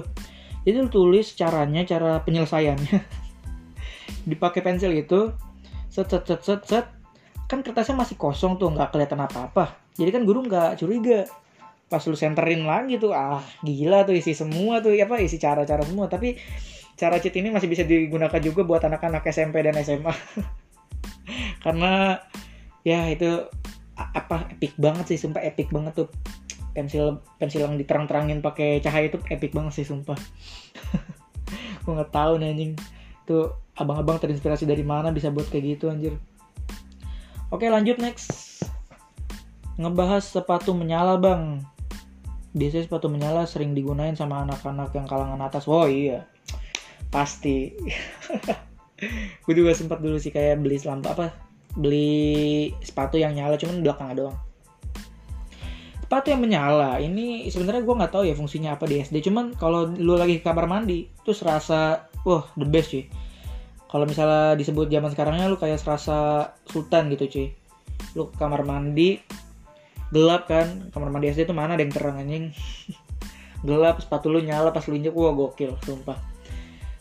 Jadi 0.65 0.77
lo 0.81 0.89
tulis 0.89 1.27
caranya, 1.37 1.83
cara 1.85 2.23
penyelesaiannya. 2.25 2.99
Dipakai 4.31 4.65
pensil 4.65 4.91
gitu, 4.97 5.37
set 5.93 6.09
set 6.09 6.25
set 6.25 6.41
set 6.43 6.63
set. 6.65 6.87
Kan 7.47 7.63
kertasnya 7.63 7.95
masih 7.95 8.17
kosong 8.17 8.57
tuh, 8.57 8.73
nggak 8.73 8.91
kelihatan 8.95 9.21
apa-apa. 9.21 9.77
Jadi 10.01 10.11
kan 10.11 10.23
guru 10.25 10.49
nggak 10.49 10.81
curiga. 10.81 11.29
Pas 11.87 12.03
lu 12.03 12.19
senterin 12.19 12.67
lagi 12.67 12.99
tuh, 12.99 13.15
ah 13.15 13.39
gila 13.63 14.03
tuh 14.03 14.19
isi 14.19 14.35
semua 14.35 14.83
tuh, 14.83 14.95
apa 14.99 15.23
isi 15.23 15.39
cara-cara 15.39 15.87
semua. 15.87 16.11
Tapi 16.11 16.35
cara 16.97 17.21
cheat 17.21 17.37
ini 17.39 17.53
masih 17.53 17.69
bisa 17.71 17.85
digunakan 17.85 18.41
juga 18.43 18.65
buat 18.67 18.83
anak-anak 18.83 19.23
SMP 19.29 19.63
dan 19.63 19.77
SMA. 19.79 20.11
Karena 21.65 22.19
ya 22.83 23.07
itu 23.13 23.47
apa 23.97 24.51
epic 24.53 24.77
banget 24.77 25.15
sih 25.15 25.19
sumpah 25.21 25.45
epic 25.45 25.71
banget 25.71 26.05
tuh. 26.05 26.09
Pensil 26.75 27.23
pensil 27.41 27.65
yang 27.65 27.79
diterang-terangin 27.81 28.45
pakai 28.45 28.83
cahaya 28.83 29.09
itu 29.09 29.23
epic 29.31 29.55
banget 29.55 29.81
sih 29.81 29.87
sumpah. 29.87 30.19
Gue 31.87 31.93
nggak 31.95 32.13
tahu 32.13 32.43
nih 32.43 32.75
tuh 33.27 33.55
abang-abang 33.77 34.17
terinspirasi 34.23 34.65
dari 34.65 34.83
mana 34.83 35.13
bisa 35.13 35.29
buat 35.31 35.47
kayak 35.47 35.79
gitu 35.79 35.93
anjir. 35.93 36.15
Oke 37.55 37.71
lanjut 37.71 38.03
next. 38.03 38.65
Ngebahas 39.77 40.25
sepatu 40.25 40.73
menyala 40.73 41.21
bang 41.21 41.61
biasanya 42.57 42.89
sepatu 42.89 43.13
menyala 43.13 43.45
sering 43.45 43.77
digunain 43.77 44.17
sama 44.17 44.41
anak-anak 44.49 44.89
yang 44.97 45.05
kalangan 45.05 45.39
atas. 45.45 45.69
Oh 45.69 45.85
iya. 45.85 46.25
Pasti. 47.13 47.77
Gue 49.45 49.53
juga 49.53 49.77
sempat 49.77 50.01
dulu 50.01 50.17
sih 50.17 50.33
kayak 50.33 50.65
beli 50.65 50.81
lampu 50.81 51.13
apa 51.13 51.37
beli 51.77 52.73
sepatu 52.81 53.21
yang 53.21 53.37
nyala 53.37 53.61
cuman 53.61 53.85
belakang 53.85 54.17
doang. 54.17 54.37
Sepatu 56.01 56.33
yang 56.33 56.41
menyala 56.41 56.97
ini 57.03 57.45
sebenarnya 57.53 57.85
gue 57.85 57.93
nggak 57.93 58.13
tahu 58.15 58.25
ya 58.25 58.33
fungsinya 58.33 58.79
apa 58.79 58.89
di 58.89 59.05
SD 59.05 59.21
cuman 59.27 59.53
kalau 59.59 59.91
lu 59.91 60.17
lagi 60.17 60.41
ke 60.41 60.49
kamar 60.49 60.65
mandi 60.65 61.13
tuh 61.27 61.37
serasa 61.37 62.09
wah 62.25 62.49
the 62.57 62.65
best 62.65 62.97
cuy. 62.97 63.05
Kalau 63.87 64.09
misalnya 64.09 64.57
disebut 64.57 64.89
zaman 64.89 65.13
sekarangnya 65.13 65.53
lu 65.53 65.61
kayak 65.61 65.77
serasa 65.77 66.49
sultan 66.65 67.13
gitu 67.13 67.29
cuy. 67.29 67.47
Lu 68.17 68.33
ke 68.33 68.41
kamar 68.41 68.65
mandi 68.65 69.21
gelap 70.15 70.47
kan 70.47 70.91
kamar 70.95 71.09
mandi 71.11 71.35
SD 71.35 71.51
itu 71.51 71.55
mana 71.55 71.75
ada 71.75 71.83
yang 71.83 71.95
terang 71.95 72.17
anjing? 72.23 72.55
Gelap 73.67 73.99
sepatu 73.99 74.31
lu 74.31 74.39
nyala 74.45 74.71
pas 74.71 74.85
lu 74.87 74.95
injek 74.95 75.17
wah 75.17 75.35
gokil 75.35 75.75
sumpah. 75.83 76.19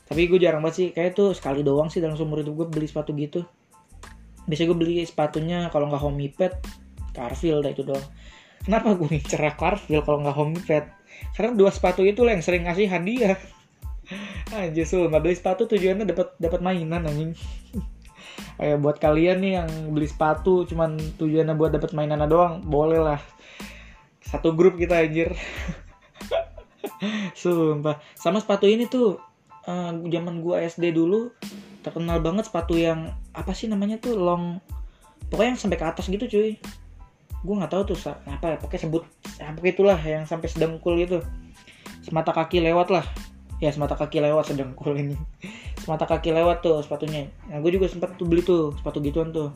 Tapi 0.05 0.29
gue 0.29 0.39
jarang 0.41 0.61
banget 0.61 0.75
sih 0.77 0.87
kayak 0.93 1.17
tuh 1.17 1.33
sekali 1.33 1.61
doang 1.61 1.89
sih 1.89 2.01
dalam 2.01 2.17
seumur 2.17 2.41
hidup 2.41 2.65
gue 2.65 2.67
beli 2.69 2.87
sepatu 2.89 3.13
gitu. 3.13 3.45
Biasanya 4.49 4.67
gue 4.73 4.79
beli 4.79 4.93
sepatunya 5.05 5.69
kalau 5.69 5.89
nggak 5.89 6.01
homipad 6.01 6.53
Carfield 7.13 7.65
dah 7.65 7.71
itu 7.73 7.83
doang. 7.85 8.05
Kenapa 8.65 8.97
gue 8.97 9.07
ngincer 9.09 9.41
Carfield 9.61 10.05
kalau 10.05 10.25
nggak 10.25 10.37
homipad 10.37 10.85
karena 11.37 11.51
dua 11.53 11.69
sepatu 11.71 12.01
itu 12.01 12.25
lah 12.25 12.33
yang 12.33 12.43
sering 12.45 12.65
ngasih 12.65 12.89
hadiah. 12.89 13.37
Anjir 14.55 14.85
so 14.85 15.05
nggak 15.05 15.21
beli 15.21 15.35
sepatu 15.37 15.65
tujuannya 15.65 16.05
dapat 16.05 16.37
dapat 16.37 16.61
mainan 16.61 17.09
anjing 17.09 17.33
kayak 18.55 18.79
buat 18.79 18.97
kalian 19.03 19.43
nih 19.43 19.53
yang 19.61 19.69
beli 19.91 20.07
sepatu 20.07 20.63
cuman 20.63 20.95
tujuannya 21.19 21.55
buat 21.59 21.75
dapat 21.75 21.91
mainan 21.91 22.23
doang 22.27 22.63
boleh 22.63 22.99
lah. 22.99 23.19
Satu 24.23 24.55
grup 24.55 24.79
kita 24.79 25.03
anjir. 25.05 25.35
Sumpah. 27.39 27.99
Sama 28.15 28.39
sepatu 28.41 28.65
ini 28.65 28.87
tuh 28.87 29.19
uh, 29.67 29.91
zaman 29.93 30.41
gua 30.41 30.63
SD 30.63 30.95
dulu 30.95 31.29
terkenal 31.85 32.17
banget 32.23 32.49
sepatu 32.49 32.73
yang 32.73 33.13
apa 33.37 33.53
sih 33.53 33.69
namanya 33.69 34.01
tuh 34.01 34.17
long 34.17 34.57
pokoknya 35.29 35.53
yang 35.53 35.61
sampai 35.61 35.77
ke 35.77 35.85
atas 35.85 36.09
gitu 36.09 36.25
cuy. 36.25 36.57
Gue 37.45 37.55
nggak 37.61 37.77
tahu 37.77 37.93
tuh 37.93 37.97
apa 38.25 38.55
ya 38.55 38.57
pokoknya 38.57 38.81
sebut 38.89 39.03
ya, 39.37 39.53
pokoknya 39.53 39.73
itulah 39.77 39.99
yang 40.01 40.23
sampai 40.25 40.49
sedengkul 40.49 40.97
gitu. 40.97 41.21
Semata 42.01 42.33
kaki 42.33 42.63
lewat 42.63 42.89
lah. 42.89 43.05
Ya 43.61 43.69
semata 43.69 43.93
kaki 43.93 44.19
lewat 44.23 44.49
sedengkul 44.49 44.97
ini 44.97 45.15
semata 45.85 46.09
kaki 46.09 46.33
lewat 46.33 46.65
tuh 46.65 46.81
sepatunya. 46.81 47.29
Nah 47.45 47.61
gue 47.61 47.69
juga 47.69 47.85
sempat 47.85 48.17
tuh 48.17 48.25
beli 48.25 48.41
tuh 48.41 48.73
sepatu 48.73 48.97
gituan 49.05 49.29
tuh. 49.29 49.53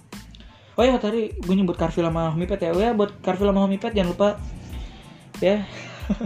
Oh 0.78 0.86
ya 0.86 1.02
tadi 1.02 1.34
gue 1.34 1.56
nyebut 1.58 1.74
Carville 1.74 2.06
sama 2.06 2.30
Homipet 2.30 2.62
ya. 2.62 2.70
Oh 2.70 2.78
ya 2.78 2.94
buat 2.94 3.18
Carville 3.26 3.50
sama 3.50 3.66
Homipet 3.66 3.98
jangan 3.98 4.14
lupa. 4.14 4.30
Ya. 5.42 5.66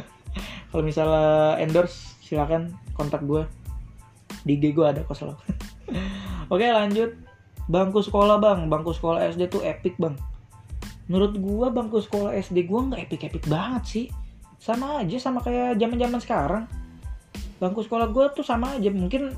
Kalau 0.76 0.84
misalnya 0.84 1.56
endorse 1.64 2.20
silakan 2.20 2.76
kontak 3.00 3.24
gue 3.24 3.48
di 4.44 4.60
IG 4.60 4.76
gue 4.76 4.84
ada 4.84 5.08
kos 5.08 5.24
lo 5.24 5.40
Oke 6.54 6.68
lanjut. 6.68 7.16
Bangku 7.72 8.04
sekolah 8.04 8.44
bang. 8.44 8.68
Bangku 8.68 8.92
sekolah 8.92 9.24
SD 9.32 9.48
tuh 9.48 9.64
epic 9.64 9.96
bang. 9.96 10.20
Menurut 11.08 11.36
gua 11.40 11.68
bangku 11.72 12.00
sekolah 12.00 12.36
SD 12.40 12.68
gua 12.68 12.92
nggak 12.92 13.08
epic-epic 13.08 13.44
banget 13.48 13.84
sih. 13.88 14.06
Sama 14.60 15.04
aja 15.04 15.16
sama 15.20 15.40
kayak 15.44 15.80
zaman 15.80 15.96
zaman 16.00 16.20
sekarang. 16.20 16.64
Bangku 17.60 17.84
sekolah 17.84 18.12
gua 18.12 18.32
tuh 18.36 18.44
sama 18.44 18.76
aja. 18.76 18.92
Mungkin 18.92 19.32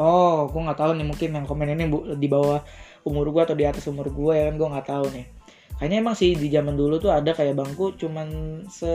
Oh 0.00 0.48
gua 0.48 0.72
nggak 0.72 0.80
tahu 0.80 0.96
nih 0.96 1.04
mungkin 1.04 1.28
yang 1.36 1.44
komen 1.44 1.76
ini 1.76 1.84
di 2.16 2.24
bawah 2.24 2.64
umur 3.04 3.28
gua 3.28 3.44
atau 3.44 3.52
di 3.52 3.68
atas 3.68 3.84
umur 3.84 4.08
gua 4.08 4.32
ya 4.32 4.48
kan 4.48 4.56
gua 4.56 4.68
nggak 4.72 4.88
tahu 4.88 5.06
nih. 5.12 5.28
Kayaknya 5.76 5.96
emang 6.00 6.16
sih 6.16 6.32
di 6.32 6.48
zaman 6.48 6.72
dulu 6.76 6.96
tuh 6.96 7.12
ada 7.12 7.36
kayak 7.36 7.52
bangku 7.56 7.92
cuman 8.00 8.28
se 8.72 8.88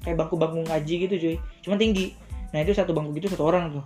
kayak 0.00 0.16
bangku-bangku 0.16 0.64
ngaji 0.64 0.94
gitu 1.08 1.14
cuy. 1.20 1.36
Cuman 1.60 1.76
tinggi. 1.76 2.16
Nah 2.56 2.64
itu 2.64 2.72
satu 2.72 2.96
bangku 2.96 3.12
gitu 3.20 3.28
satu 3.28 3.44
orang 3.44 3.72
tuh. 3.76 3.84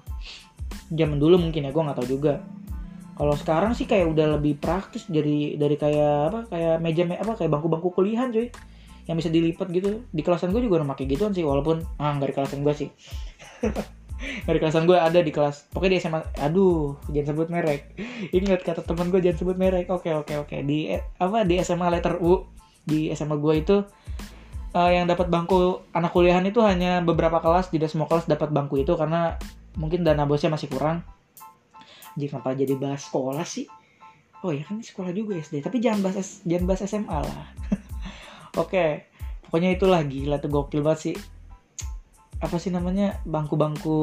Zaman 0.94 1.18
dulu 1.18 1.42
mungkin 1.42 1.66
ya 1.66 1.70
gue 1.74 1.82
nggak 1.82 1.98
tahu 1.98 2.08
juga. 2.18 2.38
Kalau 3.14 3.34
sekarang 3.38 3.74
sih 3.78 3.86
kayak 3.86 4.10
udah 4.10 4.38
lebih 4.38 4.58
praktis 4.58 5.06
dari 5.06 5.54
dari 5.54 5.78
kayak 5.78 6.34
apa 6.34 6.40
kayak 6.50 6.74
meja 6.82 7.02
me, 7.06 7.14
apa 7.18 7.38
kayak 7.38 7.50
bangku-bangku 7.50 7.90
kuliahan 7.94 8.30
cuy. 8.30 8.50
Yang 9.10 9.16
bisa 9.26 9.30
dilipat 9.30 9.66
gitu. 9.74 9.90
Di 10.10 10.22
kelasan 10.22 10.50
gue 10.50 10.62
juga 10.62 10.82
udah 10.82 10.90
pakai 10.94 11.06
gituan 11.06 11.34
sih 11.34 11.42
walaupun 11.42 11.82
ah 11.98 12.14
nggak 12.14 12.30
di 12.30 12.34
kelasan 12.34 12.62
gue 12.62 12.74
sih 12.74 12.90
dari 14.48 14.58
kelasan 14.60 14.88
gue 14.88 14.96
ada 14.96 15.20
di 15.20 15.32
kelas. 15.34 15.70
Pokoknya 15.70 15.98
di 15.98 16.00
SMA 16.02 16.20
aduh 16.40 16.96
jangan 17.10 17.34
sebut 17.34 17.48
merek. 17.50 17.82
Ingat 18.30 18.60
kata 18.64 18.80
teman 18.86 19.10
gue 19.12 19.20
jangan 19.20 19.38
sebut 19.44 19.56
merek. 19.58 19.86
Oke 19.90 20.14
oke 20.14 20.34
oke. 20.46 20.56
Di 20.64 20.94
apa 20.96 21.44
di 21.44 21.60
SMA 21.60 21.86
letter 21.90 22.18
U 22.20 22.48
di 22.84 23.10
SMA 23.12 23.36
gue 23.40 23.54
itu 23.58 23.76
uh, 24.76 24.90
yang 24.90 25.08
dapat 25.08 25.28
bangku 25.28 25.84
anak 25.96 26.12
kuliahan 26.12 26.44
itu 26.44 26.60
hanya 26.60 27.00
beberapa 27.00 27.40
kelas 27.40 27.72
tidak 27.72 27.88
semua 27.88 28.08
kelas 28.08 28.28
dapat 28.28 28.52
bangku 28.52 28.80
itu 28.80 28.92
karena 28.96 29.36
mungkin 29.78 30.06
dana 30.06 30.24
bosnya 30.24 30.52
masih 30.52 30.70
kurang. 30.70 31.02
Jadi 32.14 32.26
kenapa 32.30 32.54
jadi 32.54 32.74
bahas 32.78 33.02
sekolah 33.06 33.46
sih? 33.46 33.66
Oh 34.44 34.52
ya 34.52 34.60
kan 34.60 34.78
sekolah 34.78 35.10
juga 35.16 35.40
SD 35.40 35.64
tapi 35.64 35.80
jangan 35.80 36.04
bahas 36.04 36.44
jangan 36.44 36.64
bahas 36.68 36.82
SMA 36.84 37.18
lah. 37.18 37.48
Oke 38.62 39.14
pokoknya 39.54 39.78
itulah 39.78 40.02
gila 40.02 40.42
tuh 40.42 40.50
gokil 40.50 40.82
banget 40.82 40.98
sih 40.98 41.14
apa 42.44 42.60
sih 42.60 42.68
namanya 42.68 43.24
bangku-bangku 43.24 43.96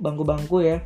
bangku-bangku 0.00 0.56
ya. 0.64 0.80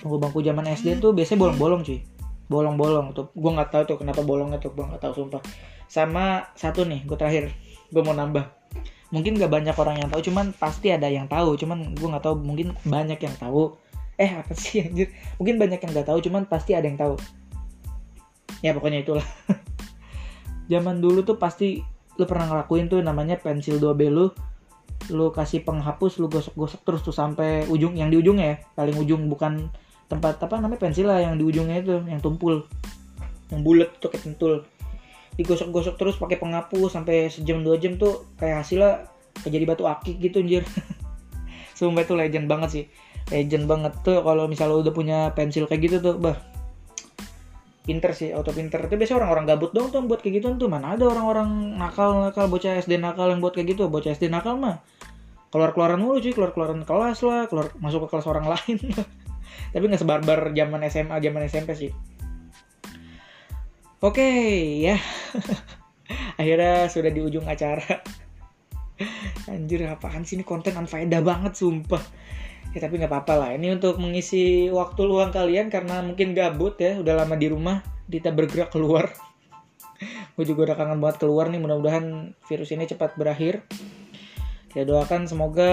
Bangku-bangku 0.00 0.38
zaman 0.46 0.70
SD 0.70 1.02
tuh 1.02 1.10
biasanya 1.10 1.42
bolong-bolong 1.42 1.82
cuy. 1.82 1.98
Bolong-bolong 2.46 3.10
tuh. 3.10 3.34
Gue 3.34 3.50
nggak 3.50 3.74
tahu 3.74 3.82
tuh 3.90 3.96
kenapa 3.98 4.22
bolongnya 4.22 4.62
tuh 4.62 4.70
gue 4.70 4.86
nggak 4.86 5.02
tahu 5.02 5.12
sumpah. 5.26 5.42
Sama 5.90 6.54
satu 6.54 6.86
nih 6.86 7.02
gue 7.02 7.18
terakhir. 7.18 7.50
Gue 7.90 8.02
mau 8.06 8.14
nambah. 8.14 8.46
Mungkin 9.10 9.42
gak 9.42 9.50
banyak 9.50 9.74
orang 9.74 10.06
yang 10.06 10.08
tahu 10.14 10.22
cuman 10.30 10.54
pasti 10.54 10.94
ada 10.94 11.10
yang 11.10 11.26
tahu. 11.26 11.58
Cuman 11.58 11.98
gue 11.98 12.08
nggak 12.08 12.22
tahu 12.22 12.38
mungkin 12.38 12.78
banyak 12.86 13.18
yang 13.18 13.34
tahu. 13.34 13.74
Eh 14.14 14.30
apa 14.38 14.54
sih 14.54 14.86
anjir? 14.86 15.10
Mungkin 15.42 15.58
banyak 15.58 15.82
yang 15.82 15.90
nggak 15.90 16.06
tahu 16.06 16.22
cuman 16.22 16.46
pasti 16.46 16.78
ada 16.78 16.86
yang 16.86 16.94
tahu. 16.94 17.18
Ya 18.62 18.70
pokoknya 18.70 19.02
itulah. 19.02 19.26
Zaman 20.72 21.02
dulu 21.02 21.26
tuh 21.26 21.42
pasti 21.42 21.82
lu 22.14 22.28
pernah 22.28 22.46
ngelakuin 22.46 22.86
tuh 22.86 23.00
namanya 23.02 23.40
pensil 23.40 23.82
2B 23.82 24.12
lu 24.12 24.30
lu 25.08 25.32
kasih 25.32 25.64
penghapus 25.64 26.20
lu 26.20 26.28
gosok-gosok 26.28 26.80
terus 26.84 27.00
tuh 27.00 27.16
sampai 27.16 27.64
ujung 27.72 27.96
yang 27.96 28.12
di 28.12 28.20
ujungnya 28.20 28.46
ya 28.46 28.56
paling 28.76 28.96
ujung 29.00 29.32
bukan 29.32 29.72
tempat 30.10 30.42
apa 30.42 30.58
namanya 30.58 30.82
pensil 30.82 31.06
lah 31.06 31.22
yang 31.22 31.38
di 31.38 31.46
ujungnya 31.46 31.80
itu 31.80 32.02
yang 32.04 32.18
tumpul. 32.18 32.66
Yang 33.48 33.60
bulat 33.62 33.90
tuh 34.02 34.10
kayak 34.10 34.26
pentul 34.26 34.66
digosok-gosok 35.38 35.94
terus 35.96 36.18
pakai 36.18 36.36
penghapus 36.36 37.00
sampai 37.00 37.30
sejam 37.30 37.62
dua 37.62 37.78
jam 37.78 37.96
tuh 37.96 38.28
kayak 38.36 38.66
hasilnya 38.66 39.08
kayak 39.40 39.52
jadi 39.54 39.64
batu 39.64 39.86
akik 39.86 40.18
gitu 40.18 40.42
anjir. 40.42 40.66
Sumpah 41.78 42.02
itu 42.02 42.18
legend 42.18 42.50
banget 42.50 42.68
sih. 42.74 42.84
Legend 43.30 43.64
banget 43.70 43.94
tuh 44.02 44.20
kalau 44.26 44.50
misalnya 44.50 44.82
udah 44.82 44.92
punya 44.92 45.18
pensil 45.32 45.70
kayak 45.70 45.86
gitu 45.86 45.96
tuh 46.02 46.14
bah 46.18 46.49
pinter 47.90 48.14
sih 48.14 48.30
auto 48.30 48.54
pinter. 48.54 48.78
Itu 48.86 48.94
biasanya 48.94 49.26
orang-orang 49.26 49.44
gabut 49.50 49.74
dong 49.74 49.90
tuh 49.90 50.06
buat 50.06 50.22
kayak 50.22 50.38
gitu 50.38 50.54
tuh. 50.54 50.70
Mana 50.70 50.94
ada 50.94 51.10
orang-orang 51.10 51.74
nakal 51.74 52.30
nakal 52.30 52.46
bocah 52.46 52.78
SD 52.78 53.02
nakal 53.02 53.34
yang 53.34 53.42
buat 53.42 53.58
kayak 53.58 53.74
gitu. 53.74 53.90
Bocah 53.90 54.14
SD 54.14 54.30
nakal 54.30 54.54
mah 54.54 54.78
keluar 55.50 55.74
keluaran 55.74 55.98
mulu 55.98 56.22
cuy 56.22 56.30
keluar 56.30 56.54
keluaran 56.54 56.86
kelas 56.86 57.26
lah 57.26 57.50
keluar 57.50 57.74
masuk 57.82 58.06
ke 58.06 58.14
kelas 58.14 58.30
orang 58.30 58.46
lain 58.54 58.78
tapi 59.74 59.82
nggak 59.90 59.98
sebarbar 59.98 60.54
zaman 60.54 60.80
SMA 60.86 61.16
zaman 61.18 61.42
SMP 61.50 61.70
sih. 61.74 61.90
Oke 64.00 64.22
okay, 64.22 64.50
ya. 64.80 64.96
Akhirnya 66.40 66.88
sudah 66.88 67.10
di 67.12 67.20
ujung 67.20 67.44
acara. 67.44 68.00
Anjir 69.52 69.84
apaan 69.90 70.24
sih 70.24 70.40
ini 70.40 70.44
konten 70.46 70.72
unfaedah 70.78 71.20
banget 71.20 71.52
sumpah 71.58 72.00
Ya 72.70 72.78
tapi 72.86 73.02
nggak 73.02 73.10
apa-apa 73.10 73.34
lah. 73.34 73.50
Ini 73.58 73.74
untuk 73.74 73.98
mengisi 73.98 74.70
waktu 74.70 75.02
luang 75.02 75.34
kalian 75.34 75.66
Karena 75.74 76.02
mungkin 76.06 76.32
gabut 76.38 76.78
ya. 76.78 76.98
Udah 77.02 77.18
lama 77.18 77.34
di 77.34 77.50
rumah 77.50 77.82
Kita 78.06 78.30
bergerak 78.30 78.70
keluar. 78.70 79.10
Gue 80.38 80.44
juga 80.46 80.70
udah 80.70 80.76
kangen 80.78 80.98
banget 81.02 81.26
keluar 81.26 81.50
nih. 81.50 81.58
Mudah-mudahan 81.58 82.34
virus 82.46 82.70
ini 82.70 82.86
cepat 82.86 83.18
berakhir. 83.18 83.66
Kita 84.70 84.86
doakan 84.86 85.26
semoga 85.26 85.72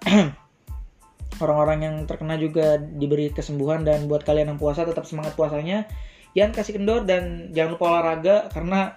Orang-orang 1.44 1.78
yang 1.84 1.96
terkena 2.04 2.36
juga 2.36 2.76
diberi 2.76 3.32
kesembuhan 3.32 3.80
Dan 3.80 4.12
buat 4.12 4.20
kalian 4.28 4.52
yang 4.52 4.60
puasa 4.60 4.88
tetap 4.88 5.04
semangat 5.04 5.36
puasanya. 5.36 5.84
Jangan 6.32 6.52
kasih 6.56 6.72
kendor 6.80 7.04
dan 7.04 7.52
jangan 7.52 7.74
lupa 7.74 7.84
olahraga 7.90 8.36
karena 8.54 8.96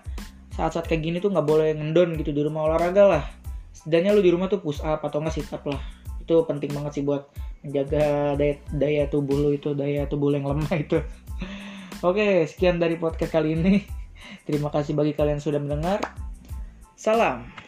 saat-saat 0.53 0.85
kayak 0.85 1.01
gini 1.01 1.17
tuh 1.17 1.33
nggak 1.33 1.47
boleh 1.49 1.75
ngendon 1.75 2.15
gitu 2.15 2.31
di 2.31 2.39
rumah. 2.39 2.71
Olahraga 2.71 3.03
lah. 3.03 3.23
Setidaknya 3.75 4.15
lu 4.15 4.23
di 4.23 4.31
rumah 4.31 4.47
tuh 4.47 4.63
push 4.63 4.79
up 4.85 5.01
atau 5.03 5.19
nggak 5.19 5.33
sit 5.33 5.49
up 5.51 5.65
lah 5.67 6.02
itu 6.23 6.35
penting 6.47 6.71
banget 6.71 6.91
sih 6.99 7.03
buat 7.03 7.27
menjaga 7.63 8.39
daya, 8.39 8.55
daya 8.71 9.03
tubuh 9.11 9.35
lu 9.35 9.49
itu 9.51 9.75
daya 9.75 10.07
tubuh 10.07 10.31
lu 10.31 10.39
yang 10.39 10.47
lemah 10.55 10.73
itu. 10.79 10.99
Oke 12.07 12.47
sekian 12.47 12.79
dari 12.79 12.95
podcast 12.95 13.35
kali 13.35 13.59
ini. 13.59 13.83
Terima 14.47 14.71
kasih 14.71 14.95
bagi 14.95 15.13
kalian 15.13 15.39
yang 15.39 15.43
sudah 15.43 15.59
mendengar. 15.59 15.99
Salam 16.95 17.62